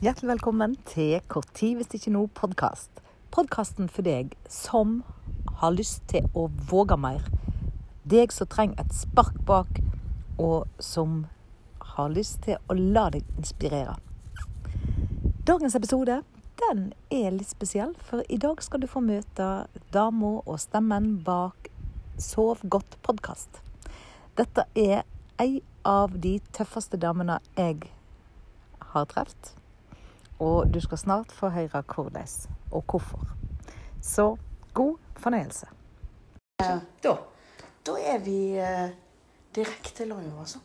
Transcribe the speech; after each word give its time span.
Hjertelig 0.00 0.30
velkommen 0.30 0.78
til 0.88 1.18
Kort 1.28 1.50
tid 1.52 1.74
hvis 1.76 1.90
ikke 1.98 2.10
noe 2.14 2.30
podkast. 2.32 3.02
Podkasten 3.36 3.90
for 3.92 4.00
deg 4.00 4.30
som 4.48 4.94
har 5.60 5.74
lyst 5.74 6.06
til 6.08 6.24
å 6.32 6.46
våge 6.70 6.96
mer. 6.96 7.26
Deg 8.08 8.32
som 8.32 8.48
trenger 8.48 8.80
et 8.80 8.96
spark 8.96 9.36
bak, 9.44 9.82
og 10.40 10.64
som 10.80 11.26
har 11.90 12.08
lyst 12.16 12.40
til 12.48 12.56
å 12.72 12.78
la 12.80 13.10
deg 13.12 13.28
inspirere. 13.36 13.98
Dagens 15.44 15.76
episode 15.76 16.22
den 16.64 16.82
er 17.12 17.36
litt 17.36 17.52
spesiell, 17.52 17.92
for 18.00 18.24
i 18.32 18.40
dag 18.40 18.64
skal 18.64 18.80
du 18.80 18.88
få 18.88 19.04
møte 19.04 19.52
dama 19.92 20.38
og 20.40 20.64
stemmen 20.64 21.18
bak 21.28 21.68
Sov 22.16 22.64
godt 22.64 22.96
podkast. 23.04 23.60
Dette 24.40 24.64
er 24.72 25.04
ei 25.36 25.60
av 25.84 26.16
de 26.24 26.38
tøffeste 26.56 26.96
damene 26.96 27.42
jeg 27.52 27.90
har 28.96 29.12
truffet. 29.12 29.59
Og 30.40 30.70
du 30.74 30.80
skal 30.80 30.98
snart 30.98 31.32
få 31.36 31.50
høre 31.52 31.82
hvordan 31.94 32.28
og 32.72 32.84
hvorfor. 32.88 33.26
Så 34.02 34.36
god 34.74 34.96
fornøyelse. 35.20 35.66
Da, 37.04 37.14
da 37.86 37.96
er 38.00 38.18
vi 38.24 38.38
eh, 38.60 38.90
direkte 39.56 40.04
live, 40.08 40.32
altså. 40.40 40.58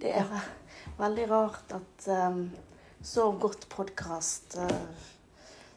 Det 0.00 0.12
er 0.16 0.24
ve- 0.28 0.96
veldig 0.98 1.26
rart 1.30 1.72
at 1.76 2.08
eh, 2.12 2.38
så 3.02 3.30
godt 3.40 3.68
podkast 3.72 4.56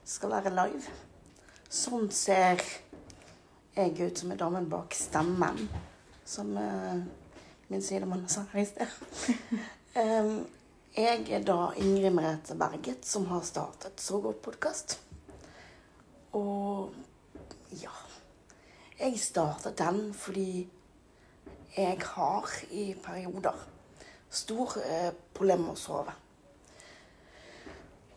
skal 0.09 0.31
være 0.31 0.51
live. 0.55 0.83
Sånn 1.69 2.07
ser 2.11 2.63
jeg 3.75 3.93
ut 4.01 4.19
som 4.19 4.31
er 4.33 4.39
damen 4.39 4.69
bak 4.71 4.95
stemmen, 4.97 5.67
som 6.25 6.55
eh, 6.57 7.03
min 7.69 7.83
sidemann 7.85 8.25
sa 8.31 8.43
her 8.53 8.63
i 8.63 8.65
sted. 8.65 8.95
Em, 9.99 10.31
jeg 10.97 11.29
er 11.29 11.43
da 11.45 11.71
Ingrid 11.77 12.13
Merete 12.13 12.55
Berget, 12.57 13.05
som 13.05 13.25
har 13.29 13.41
startet 13.45 14.01
Så 14.01 14.19
godt 14.21 14.41
podkast. 14.41 14.99
Og 16.33 16.93
ja 17.71 17.93
Jeg 18.99 19.19
startet 19.19 19.77
den 19.77 20.13
fordi 20.13 20.69
jeg 21.77 22.01
har 22.01 22.49
i 22.71 22.95
perioder 23.03 23.67
stor 24.29 24.73
eh, 24.83 25.13
problem 25.33 25.61
med 25.67 25.73
å 25.73 25.79
sove. 25.79 26.13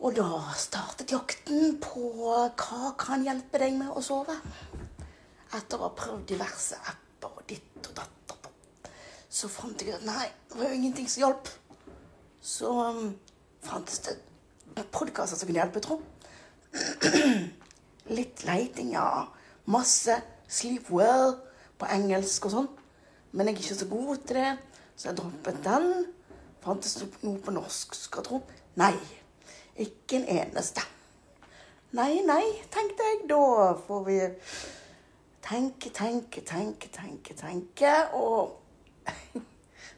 Og 0.01 0.15
da 0.17 0.41
startet 0.57 1.13
jakten 1.13 1.77
på 1.81 2.09
hva 2.17 2.91
kan 2.99 3.23
hjelpe 3.23 3.61
deg 3.61 3.77
med 3.77 3.93
å 3.93 4.01
sove. 4.03 4.35
Etter 5.53 5.77
å 5.77 5.87
ha 5.87 5.93
prøvd 5.95 6.25
diverse 6.33 6.81
apper 6.81 7.37
og 7.37 7.47
ditt 7.47 7.87
og 7.87 7.95
datt. 8.01 8.09
Så 9.33 9.47
fant 9.49 9.81
jeg 9.81 9.95
at 9.95 10.03
nei, 10.05 10.27
det 10.49 10.59
var 10.59 10.69
jo 10.69 10.75
ingenting 10.77 11.07
som 11.09 11.23
hjalp. 11.23 11.47
Så 12.43 12.89
um, 12.89 13.13
fantes 13.63 14.01
det 14.03 14.17
podkaster 14.91 15.39
som 15.39 15.47
kunne 15.47 15.61
hjelpe, 15.61 15.79
tro. 15.79 16.01
Litt 18.17 18.43
leiting, 18.43 18.91
ja. 18.97 19.29
Masse 19.71 20.17
Sleep 20.51 20.89
Well 20.91 21.37
på 21.79 21.87
engelsk 21.87 22.49
og 22.49 22.55
sånn. 22.57 22.67
Men 23.31 23.47
jeg 23.47 23.55
er 23.55 23.61
ikke 23.63 23.79
så 23.79 23.87
god 23.93 24.27
til 24.27 24.41
det, 24.41 24.51
så 24.97 25.09
jeg 25.09 25.19
droppet 25.21 25.63
den. 25.63 25.89
Fantes 26.65 26.99
det 26.99 27.07
noe 27.23 27.39
på 27.39 27.55
norsk, 27.55 27.95
skal 27.95 28.19
jeg 28.19 28.27
tro? 28.27 28.41
Nei. 28.81 28.93
Ikke 29.79 30.19
en 30.19 30.27
eneste. 30.35 30.83
Nei, 31.95 32.25
nei, 32.27 32.43
tenkte 32.73 33.07
jeg. 33.07 33.23
Da 33.31 33.71
får 33.87 34.07
vi 34.09 34.19
tenke, 35.47 35.95
tenke, 35.95 36.43
tenke, 36.43 36.91
tenke, 36.91 37.39
tenke. 37.39 37.95
Og 38.19 38.59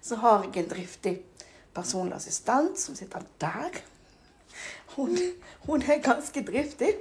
så 0.06 0.22
har 0.22 0.46
jeg 0.46 0.62
en 0.62 0.76
driftig 0.78 1.22
personlig 1.76 2.16
assistent 2.16 2.80
som 2.80 2.96
sitter 2.96 3.24
der. 3.42 3.82
Hun, 4.96 5.18
hun 5.68 5.82
er 5.82 6.02
ganske 6.04 6.46
driftig. 6.48 6.94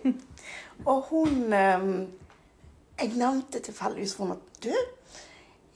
Og 0.84 1.03
hun 1.11 1.53
eh, 1.53 2.08
Jeg 3.00 3.12
nevnte 3.16 3.59
tilfeldigvis 3.59 4.15
for 4.15 4.25
henne 4.25 4.37
at 4.38 4.65
du, 4.65 4.75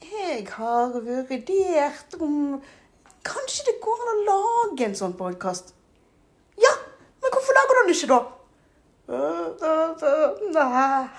jeg 0.09 0.47
har 0.51 0.93
vurdert 0.93 2.15
om 2.19 2.61
Kanskje 3.25 3.65
det 3.67 3.81
går 3.83 4.03
an 4.03 4.11
å 4.11 4.21
lage 4.29 4.85
en 4.87 4.95
sånn 4.95 5.15
podkast? 5.19 5.73
Ja, 6.55 6.71
men 7.19 7.33
hvorfor 7.33 7.57
lager 7.57 7.75
du 7.75 7.81
den 7.81 7.95
ikke, 7.95 8.07
da? 8.13 8.19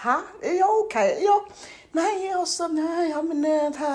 Hæ? 0.05 0.17
Ja, 0.57 0.71
OK. 0.71 0.97
Ja. 1.21 1.37
Nei, 1.93 2.31
altså 2.39 2.71
ja, 3.11 3.21
men 3.23 3.45
hæ? 3.77 3.93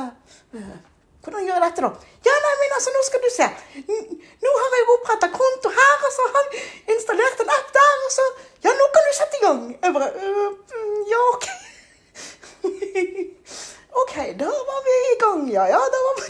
Hvordan 1.25 1.47
gjør 1.47 1.55
jeg 1.57 1.63
dette, 1.63 1.81
da? 1.81 2.09
Ja, 2.27 2.33
nei, 2.43 2.49
men 2.61 2.73
altså, 2.77 2.91
nå 2.93 2.99
skal 3.07 3.21
du 3.23 3.29
se. 3.33 3.45
Nå 4.45 4.51
har 4.61 4.75
jeg 4.77 4.89
oppretta 4.93 5.29
konto 5.33 5.71
her, 5.73 6.03
og 6.05 6.11
så 6.13 6.25
har 6.35 6.49
jeg 6.53 6.65
installert 6.93 7.41
en 7.41 7.53
app 7.55 7.71
der, 7.77 8.03
og 8.07 8.11
så 8.13 8.25
Ja, 8.65 8.73
nå 8.77 8.85
kan 8.93 9.07
du 9.07 9.13
sette 9.17 9.39
i 9.39 9.41
gang. 9.41 9.63
Jeg 9.73 9.95
bare 9.95 10.09
øh, 10.13 10.51
mm, 10.53 10.99
Ja, 11.09 11.23
OK. 11.31 11.47
OK, 14.03 14.15
da 14.43 14.51
var 14.69 14.85
vi 14.89 14.95
i 15.09 15.17
gang, 15.25 15.43
ja. 15.55 15.65
Ja, 15.73 15.81
da 15.95 16.03
var, 16.07 16.21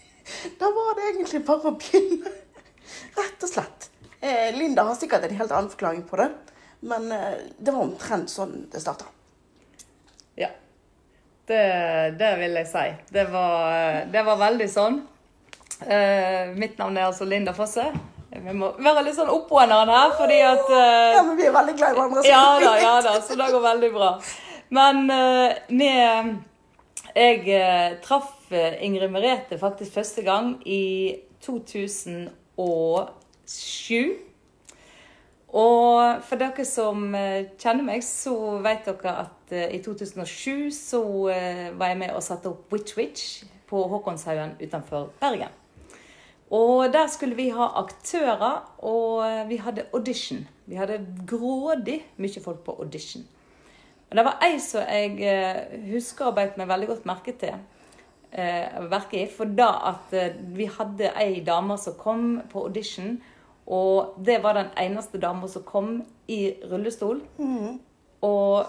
da 0.60 0.70
var 0.76 0.92
det 0.98 1.08
egentlig 1.14 1.40
bare 1.48 1.72
å 1.72 1.76
begynne. 1.80 2.34
Rett 3.18 3.48
og 3.48 3.54
slett. 3.54 3.88
Eh, 4.20 4.50
Linda 4.58 4.84
har 4.90 5.00
sikkert 5.00 5.24
en 5.24 5.38
helt 5.40 5.56
annen 5.56 5.72
forklaring 5.72 6.04
på 6.08 6.20
det, 6.20 6.28
men 6.84 7.08
eh, 7.12 7.40
det 7.56 7.72
var 7.72 7.88
omtrent 7.88 8.32
sånn 8.32 8.66
det 8.72 8.84
starta. 8.84 9.08
Ja. 10.36 10.52
Det, 11.48 11.64
det 12.18 12.32
vil 12.40 12.56
jeg 12.62 12.68
si. 12.70 12.86
Det 13.12 13.26
var, 13.32 14.04
det 14.12 14.22
var 14.24 14.40
veldig 14.40 14.68
sånn. 14.72 15.02
Uh, 15.84 16.54
mitt 16.56 16.78
navn 16.80 16.96
er 16.96 17.10
altså 17.10 17.26
Linda 17.28 17.52
Fosse. 17.56 17.84
Vi 18.34 18.54
må 18.56 18.72
være 18.82 19.04
litt 19.06 19.16
sånn 19.18 19.30
oppånderen 19.30 19.90
her, 19.92 20.14
fordi 20.18 20.40
at 20.42 20.64
uh, 20.70 21.12
Ja, 21.14 21.22
men 21.26 21.36
vi 21.38 21.44
er 21.46 21.54
veldig 21.54 21.74
glad 21.78 21.92
i 21.92 21.94
hverandre. 21.98 22.24
Ja 22.26 22.58
da, 22.62 22.72
ja 22.80 22.94
da, 23.04 23.12
så 23.22 23.36
det 23.38 23.46
går 23.52 23.62
veldig 23.62 23.90
bra. 23.94 24.10
Men 24.74 25.10
uh, 25.10 25.52
med 25.68 26.34
Jeg 27.14 27.46
eh, 27.46 27.94
traff 28.02 28.50
eh, 28.50 28.74
Ingrid 28.82 29.10
Merete 29.14 29.58
faktisk 29.60 29.92
første 29.94 30.22
gang 30.26 30.56
i 30.66 31.14
2007. 31.46 32.26
Og 35.54 36.22
for 36.26 36.40
dere 36.40 36.64
som 36.66 37.12
eh, 37.14 37.46
kjenner 37.62 37.86
meg, 37.86 38.02
så 38.02 38.34
vet 38.64 38.88
dere 38.88 39.12
at 39.22 39.52
eh, 39.54 39.76
i 39.76 39.82
2007 39.84 40.72
så 40.74 41.02
eh, 41.30 41.68
var 41.78 41.92
jeg 41.92 41.98
med 42.00 42.14
og 42.16 42.24
satte 42.26 42.50
opp 42.50 42.72
Witch 42.74 42.96
Witch 42.98 43.44
på 43.70 43.84
Håkonshaugen 43.92 44.56
utenfor 44.58 45.12
Bergen. 45.20 45.52
Og 46.54 46.90
der 46.92 47.06
skulle 47.10 47.38
vi 47.38 47.48
ha 47.54 47.68
aktører, 47.80 48.64
og 48.84 49.48
vi 49.48 49.56
hadde 49.62 49.86
audition. 49.94 50.42
Vi 50.66 50.76
hadde 50.78 51.00
grådig 51.26 52.00
mye 52.20 52.42
folk 52.42 52.60
på 52.66 52.74
audition. 52.82 53.24
Og 54.10 54.18
det 54.18 54.24
var 54.26 54.42
ei 54.44 54.58
som 54.62 54.84
jeg 54.84 55.78
husker 55.88 56.28
og 56.28 56.36
beit 56.36 56.58
meg 56.60 56.68
veldig 56.70 56.90
godt 56.90 57.06
merke 57.08 57.34
til. 57.38 57.56
Eh, 58.34 58.98
i, 59.14 59.24
for 59.30 59.54
da 59.54 59.70
at 59.94 60.14
vi 60.54 60.66
hadde 60.66 61.14
ei 61.22 61.40
dame 61.46 61.78
som 61.78 61.96
kom 61.98 62.26
på 62.50 62.66
audition, 62.66 63.16
og 63.66 64.16
det 64.24 64.42
var 64.44 64.58
den 64.58 64.72
eneste 64.80 65.18
dama 65.18 65.48
som 65.48 65.64
kom 65.64 65.94
i 66.28 66.54
rullestol. 66.70 67.22
Og 68.24 68.66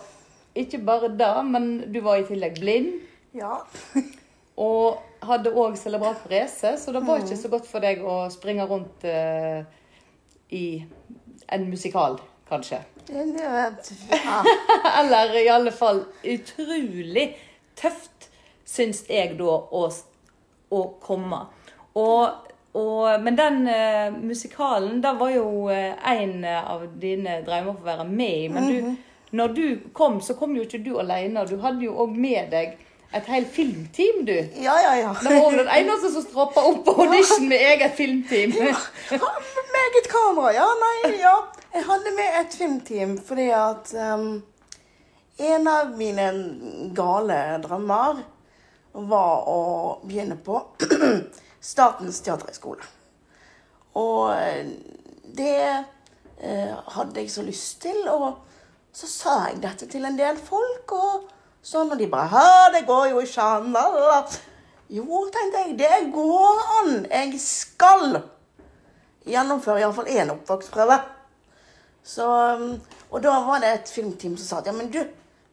ikke 0.56 0.80
bare 0.88 1.12
det, 1.12 1.34
men 1.46 1.66
du 1.92 2.00
var 2.04 2.20
i 2.20 2.28
tillegg 2.28 2.60
blind. 2.60 2.94
Ja. 3.36 3.58
Og 4.56 5.02
hadde 5.28 5.52
òg 5.52 5.76
cerebral 5.76 6.16
parese, 6.22 6.78
så 6.80 6.94
det 6.96 7.02
var 7.04 7.20
ikke 7.20 7.36
så 7.36 7.52
godt 7.52 7.68
for 7.68 7.84
deg 7.84 8.00
å 8.08 8.22
springe 8.32 8.64
rundt 8.70 9.04
uh, 9.04 9.66
i 10.56 10.80
en 11.52 11.66
musikal, 11.68 12.16
kanskje. 12.48 12.80
Ja. 14.16 14.38
Eller 15.02 15.36
i 15.42 15.50
alle 15.52 15.76
fall 15.76 16.06
utrolig 16.24 17.28
tøft, 17.76 18.30
syns 18.66 19.04
jeg 19.12 19.36
da, 19.42 19.60
å, 19.60 19.84
å 20.72 20.82
komme. 21.04 21.42
Og, 22.00 22.45
og, 22.76 23.22
men 23.24 23.38
den 23.40 23.62
uh, 23.68 24.16
musikalen, 24.20 25.00
da 25.04 25.14
var 25.16 25.32
jo 25.32 25.70
eh, 25.72 25.94
en 26.12 26.44
av 26.46 26.82
dine 27.00 27.38
drømmer 27.46 27.78
for 27.78 27.86
å 27.86 27.92
være 27.94 28.08
med 28.10 28.40
i. 28.42 28.50
Men 28.52 28.68
du, 28.68 28.90
når 29.36 29.54
du 29.56 29.68
kom, 29.96 30.18
så 30.22 30.36
kom 30.36 30.58
jo 30.58 30.66
ikke 30.66 30.84
du 30.84 30.98
alene. 31.00 31.46
Du 31.48 31.56
hadde 31.64 31.86
jo 31.88 31.96
òg 32.04 32.18
med 32.20 32.52
deg 32.52 32.76
et 33.16 33.30
helt 33.32 33.48
filmteam, 33.48 34.26
du. 34.28 34.34
ja, 34.60 34.74
ja, 34.82 34.96
ja. 35.00 35.14
Det 35.24 35.38
var 35.40 35.56
den 35.56 35.70
eneste 35.72 36.10
som 36.12 36.26
stroppa 36.26 36.66
opp 36.68 36.82
på 36.84 36.98
audition 37.06 37.48
med 37.48 37.64
eget 37.64 37.96
filmteam. 37.96 38.52
Ja, 38.60 38.76
med 39.72 39.80
eget 39.86 40.10
kamera. 40.12 40.52
Ja, 40.58 40.66
nei, 40.82 41.14
ja. 41.22 41.36
Jeg 41.76 41.88
hadde 41.88 42.12
med 42.18 42.40
et 42.42 42.58
filmteam 42.60 43.16
fordi 43.24 43.48
at 43.56 43.94
um, 43.96 44.44
en 45.38 45.68
av 45.68 45.96
mine 45.96 46.28
gale 46.96 47.40
drømmer 47.64 48.20
var 48.96 49.50
å 49.52 49.64
begynne 50.04 50.38
på 50.44 50.60
Statens 51.66 52.22
teaterhøgskole. 52.26 52.86
Og 53.98 54.34
eh, 54.36 54.68
det 55.38 55.62
eh, 55.66 56.74
hadde 56.96 57.22
jeg 57.22 57.32
så 57.32 57.46
lyst 57.46 57.82
til, 57.86 58.04
og 58.12 58.44
så 58.96 59.10
sa 59.10 59.38
jeg 59.50 59.64
dette 59.64 59.88
til 59.92 60.06
en 60.06 60.20
del 60.20 60.38
folk, 60.38 60.94
og 60.94 61.32
sånn, 61.66 61.90
og 61.92 62.00
de 62.00 62.10
bare 62.12 62.30
Hæ, 62.36 62.76
det 62.76 62.86
går 62.88 63.10
jo 63.14 63.24
ikke 63.24 63.48
an. 63.56 63.72
eller, 63.72 63.98
la, 64.00 64.20
la». 64.20 64.54
Jo, 64.94 65.26
tenkte 65.34 65.64
jeg, 65.64 65.78
det 65.80 66.12
går 66.14 66.60
an. 66.80 67.06
Jeg 67.10 67.40
skal 67.42 68.20
gjennomføre 69.26 69.82
iallfall 69.82 70.10
én 70.14 70.30
opptaksprøve. 70.30 71.00
Så, 72.06 72.26
um, 72.60 72.76
og 73.10 73.24
da 73.26 73.34
var 73.48 73.64
det 73.64 73.72
et 73.74 73.90
filmteam 73.90 74.36
som 74.38 74.46
sa 74.46 74.60
at 74.62 74.70
ja, 74.70 74.76
men 74.78 74.92
du, 74.94 75.00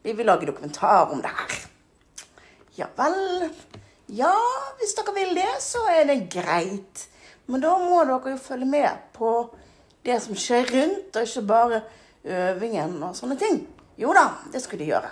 vi 0.05 0.13
vil 0.13 0.29
lage 0.29 0.47
dokumentar 0.51 1.15
om 1.15 1.23
det 1.25 1.33
her. 1.33 1.57
Ja 2.77 2.91
vel. 2.99 3.49
Ja, 4.13 4.35
hvis 4.79 4.93
dere 4.93 5.15
vil 5.17 5.37
det, 5.37 5.49
så 5.65 5.87
er 5.89 6.05
det 6.05 6.27
greit. 6.33 7.07
Men 7.49 7.63
da 7.65 7.79
må 7.81 8.03
dere 8.05 8.35
jo 8.35 8.41
følge 8.41 8.69
med 8.69 9.07
på 9.17 9.31
det 10.05 10.19
som 10.21 10.37
skjer 10.37 10.69
rundt, 10.69 11.17
og 11.17 11.23
ikke 11.23 11.47
bare 11.49 11.81
øvingen 12.25 12.99
og 13.03 13.17
sånne 13.17 13.39
ting. 13.41 13.63
Jo 13.97 14.13
da, 14.13 14.27
det 14.53 14.61
skulle 14.63 14.85
de 14.85 14.91
gjøre. 14.91 15.09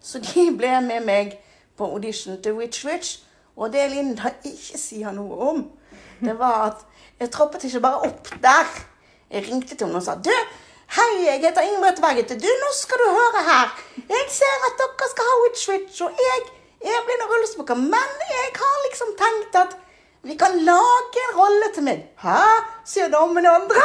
Så 0.00 0.22
de 0.24 0.46
ble 0.56 0.72
med 0.86 1.04
meg 1.04 1.36
på 1.76 1.90
audition 1.92 2.40
til 2.42 2.56
Witch 2.56 2.86
Witch. 2.88 3.18
Og 3.56 3.72
det 3.72 3.84
Linda 3.92 4.32
ikke 4.44 4.80
sier 4.80 5.12
noe 5.16 5.36
om, 5.50 5.62
det 6.20 6.38
var 6.38 6.70
at 6.70 6.84
jeg 7.20 7.32
troppet 7.32 7.68
ikke 7.68 7.84
bare 7.84 8.08
opp 8.08 8.32
der. 8.40 8.72
Jeg 9.30 9.44
ringte 9.50 9.74
til 9.74 9.88
henne 9.88 10.00
og 10.00 10.04
sa 10.08 10.16
du, 10.16 10.32
hei, 10.96 11.12
jeg 11.26 11.42
heter 11.44 11.68
Ingrid 11.68 12.00
Bergete. 12.00 12.40
Du, 12.40 12.48
nå 12.48 12.72
skal 12.80 13.00
du 13.04 13.08
høre 13.12 13.44
her. 13.48 13.72
Jeg 14.08 14.28
ser 14.32 14.68
at 14.70 14.80
dere 14.80 15.08
skal 15.12 15.28
ha 15.30 15.40
Witch 15.44 15.68
Witch, 15.72 16.04
og 16.04 16.20
jeg 16.28 16.44
er 16.80 17.04
blind 17.06 17.26
rullespoker. 17.30 17.74
Men 17.74 18.08
jeg 18.30 18.48
har 18.60 18.76
liksom 18.86 19.12
tenkt 19.20 19.58
at 19.64 19.76
vi 20.26 20.34
kan 20.36 20.58
lage 20.66 21.22
en 21.28 21.36
rolle 21.38 21.68
til 21.74 21.86
meg. 21.86 22.06
Hæ? 22.18 22.40
sier 22.84 23.08
damen 23.08 23.46
andre. 23.46 23.82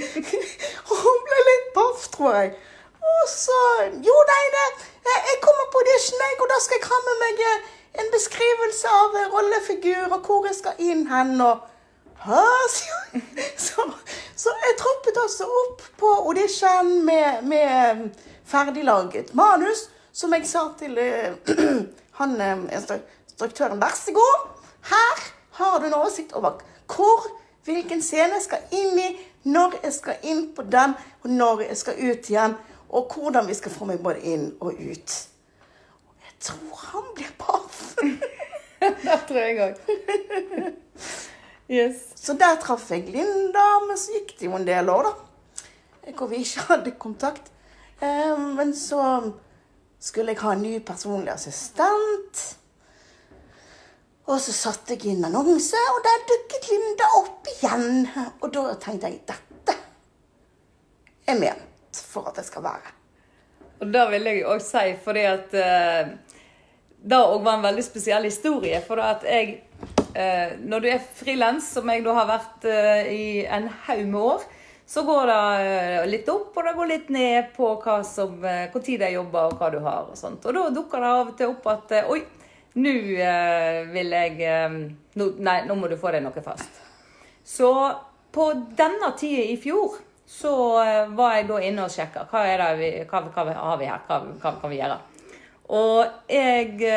Hun 0.90 1.18
ble 1.26 1.40
litt 1.48 1.68
paff, 1.76 2.08
tror 2.14 2.36
jeg. 2.38 2.54
Og 3.12 3.28
så 3.28 3.58
Jo, 4.06 4.16
nei, 4.30 4.44
det, 4.56 4.66
jeg 5.04 5.38
kommer 5.42 5.68
på 5.72 5.82
audition, 5.82 6.24
jeg, 6.24 6.40
og 6.40 6.48
da 6.52 6.58
skal 6.64 6.78
jeg 6.78 6.88
ha 6.88 6.98
med 7.08 7.20
meg 7.24 7.44
eh, 7.48 7.70
en 8.02 8.10
beskrivelse 8.14 8.92
av 9.00 9.16
rollefigur 9.34 10.16
og 10.16 10.26
hvor 10.26 10.48
jeg 10.48 10.56
skal 10.60 10.80
inn 10.90 11.06
hen. 11.10 11.40
og 11.40 11.68
Hæ? 12.24 12.42
Så, 13.66 13.84
så 14.36 14.52
jeg 14.64 14.76
troppet 14.78 15.18
altså 15.22 15.46
opp 15.62 15.82
på 15.98 16.12
audition 16.28 17.04
med, 17.04 17.42
med 17.42 18.06
ferdiglaget 18.48 19.34
manus, 19.34 19.88
som 20.12 20.32
jeg 20.36 20.46
sa 20.48 20.66
til 20.78 20.98
uh, 20.98 21.54
han 22.20 22.34
instruktøren 22.72 23.80
Vær 23.80 23.94
så 23.96 24.12
god, 24.16 24.48
her 24.90 25.22
har 25.58 25.78
du 25.80 25.86
en 25.86 25.94
oversikt 25.94 26.32
over 26.32 26.60
hvor, 26.86 27.26
hvilken 27.64 28.02
scene 28.02 28.36
jeg 28.36 28.44
skal 28.44 28.74
inn 28.76 28.98
i, 28.98 29.08
når 29.48 29.78
jeg 29.82 29.94
skal 29.96 30.26
inn 30.28 30.46
på 30.56 30.64
den, 30.68 30.94
og 31.22 31.30
når 31.30 31.66
jeg 31.68 31.76
skal 31.80 31.98
ut 31.98 32.30
igjen. 32.30 32.56
Og 32.92 33.14
hvordan 33.14 33.48
vi 33.48 33.54
skal 33.56 33.72
få 33.72 33.88
meg 33.88 34.02
både 34.04 34.20
inn 34.28 34.50
og 34.60 34.74
ut. 34.76 35.14
Jeg 36.26 36.34
tror 36.44 36.82
han 36.90 37.06
blir 37.16 37.30
paff. 37.38 37.94
det 38.80 39.18
tror 39.28 39.38
jeg 39.40 39.62
òg. 39.64 39.78
yes. 41.78 42.02
Så 42.18 42.36
der 42.38 42.58
traff 42.60 42.90
jeg 42.92 43.08
Linda, 43.08 43.64
men 43.86 43.96
så 43.98 44.18
gikk 44.18 44.36
det 44.38 44.50
jo 44.50 44.58
en 44.58 44.68
del 44.68 44.92
år, 44.92 45.08
da. 45.08 46.12
Hvor 46.18 46.28
vi 46.28 46.42
ikke 46.42 46.66
hadde 46.68 46.92
kontakt. 47.00 47.48
Eh, 48.02 48.36
men 48.58 48.74
så 48.76 49.00
skulle 50.02 50.34
jeg 50.34 50.42
ha 50.42 50.56
en 50.56 50.64
ny 50.64 50.80
personlig 50.86 51.30
assistent. 51.34 52.42
Og 54.30 54.38
så 54.42 54.54
satte 54.54 54.96
jeg 54.96 55.14
inn 55.14 55.26
annonse, 55.26 55.78
og 55.92 56.02
der 56.06 56.26
dukket 56.30 56.68
Linda 56.70 57.08
opp 57.18 57.48
igjen. 57.56 58.08
Og 58.40 58.50
da 58.54 58.66
tenkte 58.82 59.10
jeg 59.10 59.22
dette 59.28 59.76
er 61.28 61.38
ment 61.38 62.02
for 62.12 62.30
at 62.30 62.38
det 62.38 62.46
skal 62.48 62.64
være. 62.64 62.94
Og 63.82 63.90
det 63.94 64.02
vil 64.12 64.28
jeg 64.30 64.44
òg 64.46 64.62
si, 64.62 64.84
fordi 65.02 65.24
at 65.26 65.54
uh, 65.58 66.12
det 67.02 67.18
òg 67.18 67.42
var 67.42 67.58
en 67.58 67.66
veldig 67.66 67.84
spesiell 67.86 68.26
historie. 68.26 68.78
For 68.86 69.02
at 69.02 69.26
jeg 69.26 69.62
uh, 70.14 70.58
Når 70.58 70.82
du 70.82 70.88
er 70.92 71.06
frilans, 71.18 71.72
som 71.74 71.90
jeg 71.90 72.04
da 72.06 72.14
har 72.20 72.30
vært 72.30 72.66
uh, 72.66 73.10
i 73.10 73.42
en 73.46 73.70
haug 73.86 74.04
med 74.06 74.20
år, 74.20 74.46
så 74.92 75.02
går 75.08 75.30
det 75.30 76.06
litt 76.12 76.26
opp 76.28 76.56
og 76.58 76.66
det 76.66 76.72
går 76.76 76.88
litt 76.90 77.10
ned 77.14 77.46
på 77.56 77.70
hva 77.80 77.94
som, 78.04 78.34
hvor 78.42 78.82
tid 78.84 79.00
jeg 79.00 79.16
jobber 79.16 79.48
og 79.48 79.56
hva 79.56 79.70
du 79.72 79.78
har. 79.80 80.10
Og 80.12 80.18
sånt. 80.20 80.44
Og 80.44 80.52
da 80.52 80.66
dukker 80.74 81.00
det 81.00 81.12
av 81.16 81.30
og 81.30 81.36
til 81.38 81.52
opp 81.54 81.68
at 81.72 81.94
oi, 82.12 82.18
nå 82.76 82.92
vil 83.94 84.16
jeg 84.18 84.50
nå, 85.16 85.28
Nei, 85.40 85.56
nå 85.64 85.76
må 85.80 85.88
du 85.88 85.96
få 86.00 86.12
deg 86.12 86.24
noe 86.26 86.44
fast. 86.44 86.82
Så 87.40 87.70
på 88.36 88.50
denne 88.76 89.14
tida 89.16 89.46
i 89.54 89.56
fjor 89.60 89.96
så 90.28 90.52
var 91.16 91.38
jeg 91.38 91.48
da 91.48 91.62
inne 91.64 91.88
og 91.88 91.92
sjekka 91.92 92.26
hva, 92.28 92.44
er 92.48 92.60
det 92.60 92.68
vi, 92.82 92.92
hva, 93.08 93.24
hva 93.32 93.48
har 93.48 93.80
vi 93.80 93.88
her, 93.88 94.04
hva, 94.08 94.20
hva 94.44 94.54
kan 94.60 94.72
vi 94.72 94.82
gjøre. 94.82 95.00
Og 95.72 96.28
jeg 96.28 96.92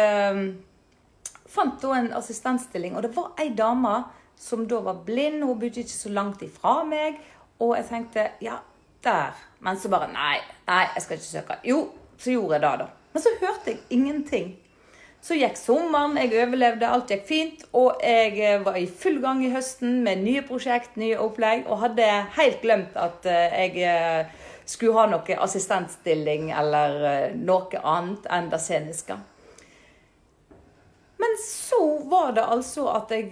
fant 1.55 1.79
da 1.79 1.95
en 1.95 2.11
assistentstilling, 2.19 2.95
og 2.95 3.07
det 3.07 3.15
var 3.15 3.31
ei 3.39 3.53
dame 3.55 3.97
som 4.39 4.67
da 4.67 4.81
var 4.83 5.03
blind. 5.07 5.43
Hun 5.43 5.59
bodde 5.59 5.83
ikke 5.83 5.95
så 5.95 6.11
langt 6.11 6.43
ifra 6.45 6.81
meg. 6.87 7.19
Og 7.59 7.75
jeg 7.77 7.87
tenkte 7.89 8.29
ja, 8.43 8.59
der. 9.05 9.37
Men 9.63 9.79
så 9.79 9.89
bare 9.91 10.11
nei, 10.11 10.37
nei, 10.67 10.83
jeg 10.95 11.05
skal 11.05 11.19
ikke 11.19 11.27
søke. 11.29 11.57
Jo, 11.63 11.79
så 12.17 12.35
gjorde 12.35 12.57
jeg 12.57 12.65
det, 12.65 12.75
da. 12.83 12.87
Men 13.13 13.23
så 13.23 13.33
hørte 13.41 13.71
jeg 13.71 13.83
ingenting. 13.95 14.53
Så 15.25 15.37
gikk 15.39 15.55
sommeren, 15.57 16.19
jeg 16.21 16.35
overlevde, 16.37 16.85
alt 16.85 17.09
gikk 17.09 17.23
fint. 17.25 17.63
Og 17.73 18.01
jeg 18.03 18.35
eh, 18.37 18.59
var 18.65 18.75
i 18.77 18.85
full 18.85 19.21
gang 19.23 19.39
i 19.45 19.53
høsten 19.53 20.03
med 20.05 20.21
nye 20.21 20.43
prosjekt, 20.45 20.99
nye 21.01 21.17
opplegg. 21.21 21.63
Og 21.65 21.81
hadde 21.81 22.09
helt 22.35 22.59
glemt 22.61 22.97
at 22.99 23.25
eh, 23.29 23.55
jeg 23.63 23.87
eh, 23.89 24.43
skulle 24.69 24.99
ha 24.99 25.07
noe 25.09 25.39
assistentstilling 25.47 26.51
eller 26.53 27.33
noe 27.37 27.81
annet 27.81 28.27
enn 28.33 28.51
det 28.51 28.61
sceniske. 28.61 29.17
Men 31.23 31.39
så 31.41 31.81
var 32.11 32.35
det 32.35 32.45
altså 32.57 32.89
at 32.91 33.13
jeg 33.15 33.31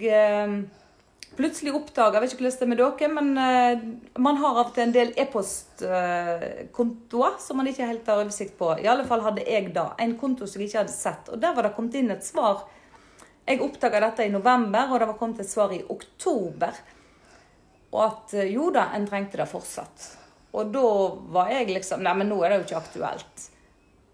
plutselig 1.36 1.74
oppdaga 1.76 2.18
Jeg 2.18 2.24
vet 2.24 2.32
ikke 2.34 2.44
hvordan 2.44 2.58
det 2.58 2.66
er 2.66 2.72
med 2.72 2.80
dere, 2.80 3.08
men 3.14 3.28
uh, 3.38 3.74
man 4.22 4.36
har 4.40 4.52
av 4.54 4.68
og 4.68 4.74
til 4.76 4.84
en 4.86 4.94
del 4.94 5.10
e-postkontoer 5.20 7.34
uh, 7.34 7.42
som 7.42 7.54
man 7.60 7.70
ikke 7.70 7.90
helt 7.90 8.10
har 8.10 8.22
oversikt 8.22 8.54
på. 8.58 8.66
I 8.80 8.90
alle 8.90 9.06
fall 9.08 9.26
hadde 9.26 9.46
jeg 9.46 9.64
da 9.74 9.86
en 10.00 10.18
konto 10.20 10.44
som 10.50 10.58
jeg 10.62 10.68
ikke 10.70 10.82
hadde 10.82 10.96
sett. 10.96 11.24
Og 11.30 11.36
der 11.42 11.52
var 11.56 11.62
det 11.66 11.76
kommet 11.76 11.98
inn 12.00 12.14
et 12.14 12.26
svar. 12.26 12.56
Jeg 13.44 13.64
oppdaga 13.64 13.96
dette 14.06 14.26
i 14.26 14.32
november, 14.32 14.84
og 14.90 14.96
det 15.00 15.10
var 15.12 15.20
kommet 15.20 15.44
et 15.44 15.50
svar 15.50 15.70
i 15.74 15.82
oktober. 15.82 16.72
Og 17.94 18.02
at 18.06 18.26
uh, 18.38 18.48
jo 18.48 18.64
da, 18.74 18.82
en 18.96 19.08
trengte 19.10 19.36
det 19.40 19.48
fortsatt. 19.50 19.96
Og 20.54 20.62
da 20.70 20.88
var 21.34 21.46
jeg 21.50 21.74
liksom 21.74 21.98
Nei, 22.06 22.14
men 22.20 22.28
nå 22.30 22.36
er 22.42 22.48
det 22.52 22.58
jo 22.60 22.66
ikke 22.68 22.84
aktuelt. 22.84 23.36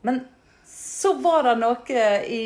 Men 0.09 0.17
så 0.71 1.11
var 1.21 1.43
det 1.49 1.57
noe 1.61 2.05
i, 2.29 2.45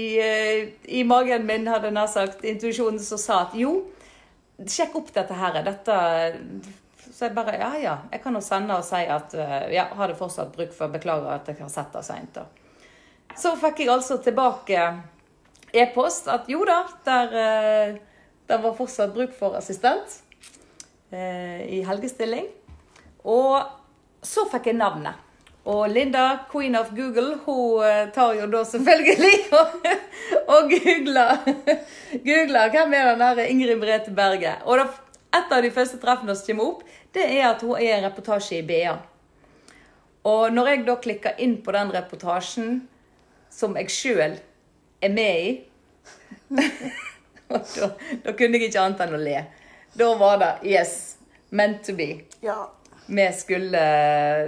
i 0.99 1.00
magen 1.06 1.47
min, 1.47 1.69
hadde 1.70 1.91
jeg 1.91 1.97
nær 1.97 2.11
sagt, 2.11 2.44
intuisjonen, 2.47 3.00
som 3.03 3.19
sa 3.20 3.35
at 3.49 3.55
jo, 3.59 3.73
Sjekk 4.62 4.99
opp 5.01 5.12
dette 5.15 5.35
her. 5.35 5.61
Dette 5.67 5.99
Så 7.05 7.27
jeg 7.27 7.35
bare 7.37 7.56
Ja, 7.59 7.73
ja. 7.79 7.97
Jeg 8.13 8.23
kan 8.23 8.34
jo 8.34 8.43
sende 8.44 8.77
og 8.79 8.87
si 8.87 9.03
at 9.11 9.34
eh, 9.34 9.73
ja, 9.75 9.89
har 9.94 10.11
det 10.11 10.19
fortsatt 10.19 10.55
bruk 10.55 10.73
for 10.75 10.93
Beklager 10.93 11.34
at 11.34 11.49
jeg 11.51 11.61
har 11.61 11.73
sett 11.73 11.93
det 11.93 12.05
seint. 12.06 12.39
Så 13.37 13.55
fikk 13.58 13.82
jeg 13.82 13.93
altså 13.93 14.20
tilbake 14.23 14.87
e-post 15.75 16.29
at 16.31 16.46
jo 16.51 16.63
da, 16.67 16.84
der, 17.06 17.34
eh, 17.41 17.96
der 18.46 18.63
var 18.63 18.77
fortsatt 18.79 19.15
bruk 19.15 19.34
for 19.37 19.58
assistent 19.58 20.20
eh, 21.11 21.67
i 21.67 21.82
helgestilling. 21.87 22.46
Og 23.25 23.58
så 24.25 24.46
fikk 24.53 24.70
jeg 24.70 24.79
navnet. 24.79 25.24
Og 25.65 25.89
Linda, 25.89 26.39
queen 26.53 26.77
of 26.77 26.91
Google, 26.91 27.39
hun 27.44 27.85
eh, 27.85 28.11
tar 28.13 28.35
jo 28.37 28.47
da 28.53 28.61
selvfølgelig 28.69 29.39
og, 29.59 29.87
og 30.53 30.69
googler, 30.69 31.39
googler 32.27 32.75
hvem 32.75 32.93
er 32.93 33.09
den 33.09 33.25
der 33.25 33.49
Ingrid 33.49 33.81
Brete 33.81 34.13
Berge. 34.13 34.53
Og 34.65 34.79
da, 34.79 34.85
et 35.39 35.55
av 35.56 35.65
de 35.65 35.73
første 35.73 36.01
treffene 36.03 36.37
som 36.37 36.51
kommer 36.51 36.69
opp, 36.69 36.85
det 37.17 37.25
er 37.39 37.49
at 37.49 37.65
hun 37.65 37.81
er 37.81 37.97
en 37.97 38.05
reportasje 38.05 38.61
i 38.61 38.67
BA. 38.69 38.99
Og 40.29 40.53
når 40.53 40.71
jeg 40.71 40.85
da 40.85 40.99
klikker 41.01 41.41
inn 41.41 41.56
på 41.65 41.73
den 41.73 41.94
reportasjen 41.97 42.77
som 43.53 43.77
jeg 43.81 43.93
sjøl 43.93 44.37
er 45.01 45.17
med 45.17 45.49
i 45.49 45.51
da, 47.49 47.89
da 48.25 48.33
kunne 48.37 48.59
jeg 48.59 48.69
ikke 48.69 48.85
annet 48.85 49.05
enn 49.05 49.17
å 49.17 49.25
le. 49.25 49.44
Da 49.97 50.15
var 50.21 50.41
det 50.43 50.55
yes, 50.69 50.97
meant 51.56 51.87
to 51.89 51.97
be. 51.97 52.13
Ja 52.44 52.67
vi 53.06 53.32
skulle, 53.32 53.84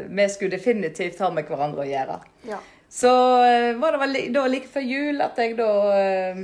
vi 0.08 0.28
skulle 0.28 0.56
definitivt 0.56 1.20
ha 1.20 1.30
med 1.30 1.48
hverandre 1.48 1.84
å 1.84 1.90
gjøre. 1.90 2.18
Ja. 2.48 2.60
Så 2.88 3.44
eh, 3.44 3.76
var 3.76 3.92
det 3.92 3.98
vel 3.98 4.32
da 4.32 4.46
like 4.48 4.70
før 4.72 4.86
jul 4.86 5.20
at 5.20 5.38
jeg 5.40 5.56
da 5.58 5.72
eh, 5.98 6.38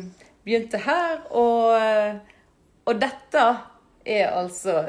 begynte 0.44 0.80
her. 0.82 1.22
Og, 1.30 1.72
eh, 1.78 2.18
og 2.84 3.00
dette 3.00 3.44
er 4.04 4.34
altså 4.34 4.82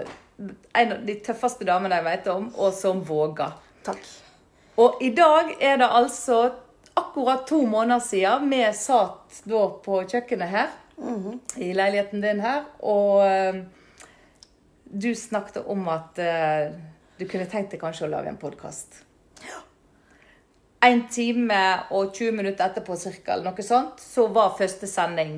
en 0.73 0.95
av 0.95 1.05
de 1.07 1.15
tøffeste 1.23 1.67
damene 1.67 2.01
jeg 2.01 2.07
vet 2.09 2.29
om, 2.33 2.49
og 2.57 2.73
som 2.75 2.99
våger. 3.05 3.53
Takk. 3.85 4.03
Og 4.81 5.03
i 5.05 5.11
dag 5.13 5.53
er 5.61 5.77
det 5.79 5.87
altså 5.87 6.39
akkurat 6.97 7.45
to 7.47 7.61
måneder 7.69 8.01
siden 8.03 8.49
vi 8.51 8.63
satt 8.75 9.43
da 9.49 9.67
på 9.85 10.01
kjøkkenet 10.09 10.49
her, 10.49 10.73
mm 10.97 11.15
-hmm. 11.23 11.39
i 11.61 11.73
leiligheten 11.73 12.21
din 12.21 12.39
her, 12.39 12.63
og 12.79 13.23
du 14.83 15.15
snakket 15.15 15.65
om 15.65 15.87
at 15.87 16.19
du 17.17 17.25
kunne 17.29 17.47
tenkt 17.49 17.73
deg 17.73 17.81
kanskje 17.81 18.07
å 18.07 18.11
lage 18.13 18.31
en 18.31 18.39
podkast. 18.41 19.03
En 20.83 21.05
time 21.07 21.59
og 21.95 22.11
20 22.11 22.35
minutter 22.35 22.65
etterpå 22.65 22.97
cirka, 22.99 23.35
eller 23.35 23.53
noe 23.53 23.63
sånt, 23.63 24.01
så 24.03 24.27
var 24.35 24.57
første 24.57 24.89
sending 24.89 25.37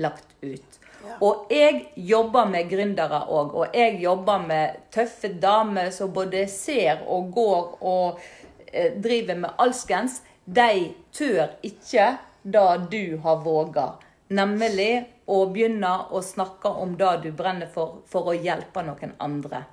lagt 0.00 0.32
ut. 0.40 0.78
Og 1.20 1.52
jeg 1.52 1.90
jobber 2.08 2.48
med 2.50 2.70
gründere 2.70 3.20
òg. 3.28 3.52
Og 3.52 3.76
jeg 3.76 4.00
jobber 4.02 4.46
med 4.48 4.80
tøffe 4.94 5.30
damer 5.42 5.92
som 5.94 6.12
både 6.14 6.46
ser 6.50 7.04
og 7.04 7.30
går 7.36 7.76
og 7.84 8.24
eh, 8.72 8.96
driver 9.02 9.42
med 9.44 9.62
alskens. 9.62 10.22
De 10.44 10.94
tør 11.14 11.56
ikke 11.66 12.16
det 12.42 12.66
du 12.90 13.16
har 13.22 13.44
våga. 13.44 13.86
Nemlig 14.34 15.06
å 15.30 15.44
begynne 15.50 15.92
å 16.10 16.22
snakke 16.22 16.70
om 16.82 16.96
det 16.98 17.14
du 17.26 17.32
brenner 17.36 17.70
for, 17.70 18.02
for 18.10 18.32
å 18.32 18.36
hjelpe 18.36 18.82
noen 18.86 19.14
andre. 19.22 19.66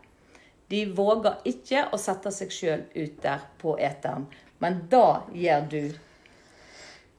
De 0.74 0.86
våger 0.98 1.44
ikke 1.46 1.86
å 1.94 2.00
sette 2.02 2.32
seg 2.34 2.54
sjøl 2.54 2.88
ut 2.96 3.22
der 3.22 3.46
på 3.62 3.78
eteren. 3.78 4.26
Men 4.64 4.82
det 4.90 5.12
gjør 5.44 5.70
du. 5.70 5.84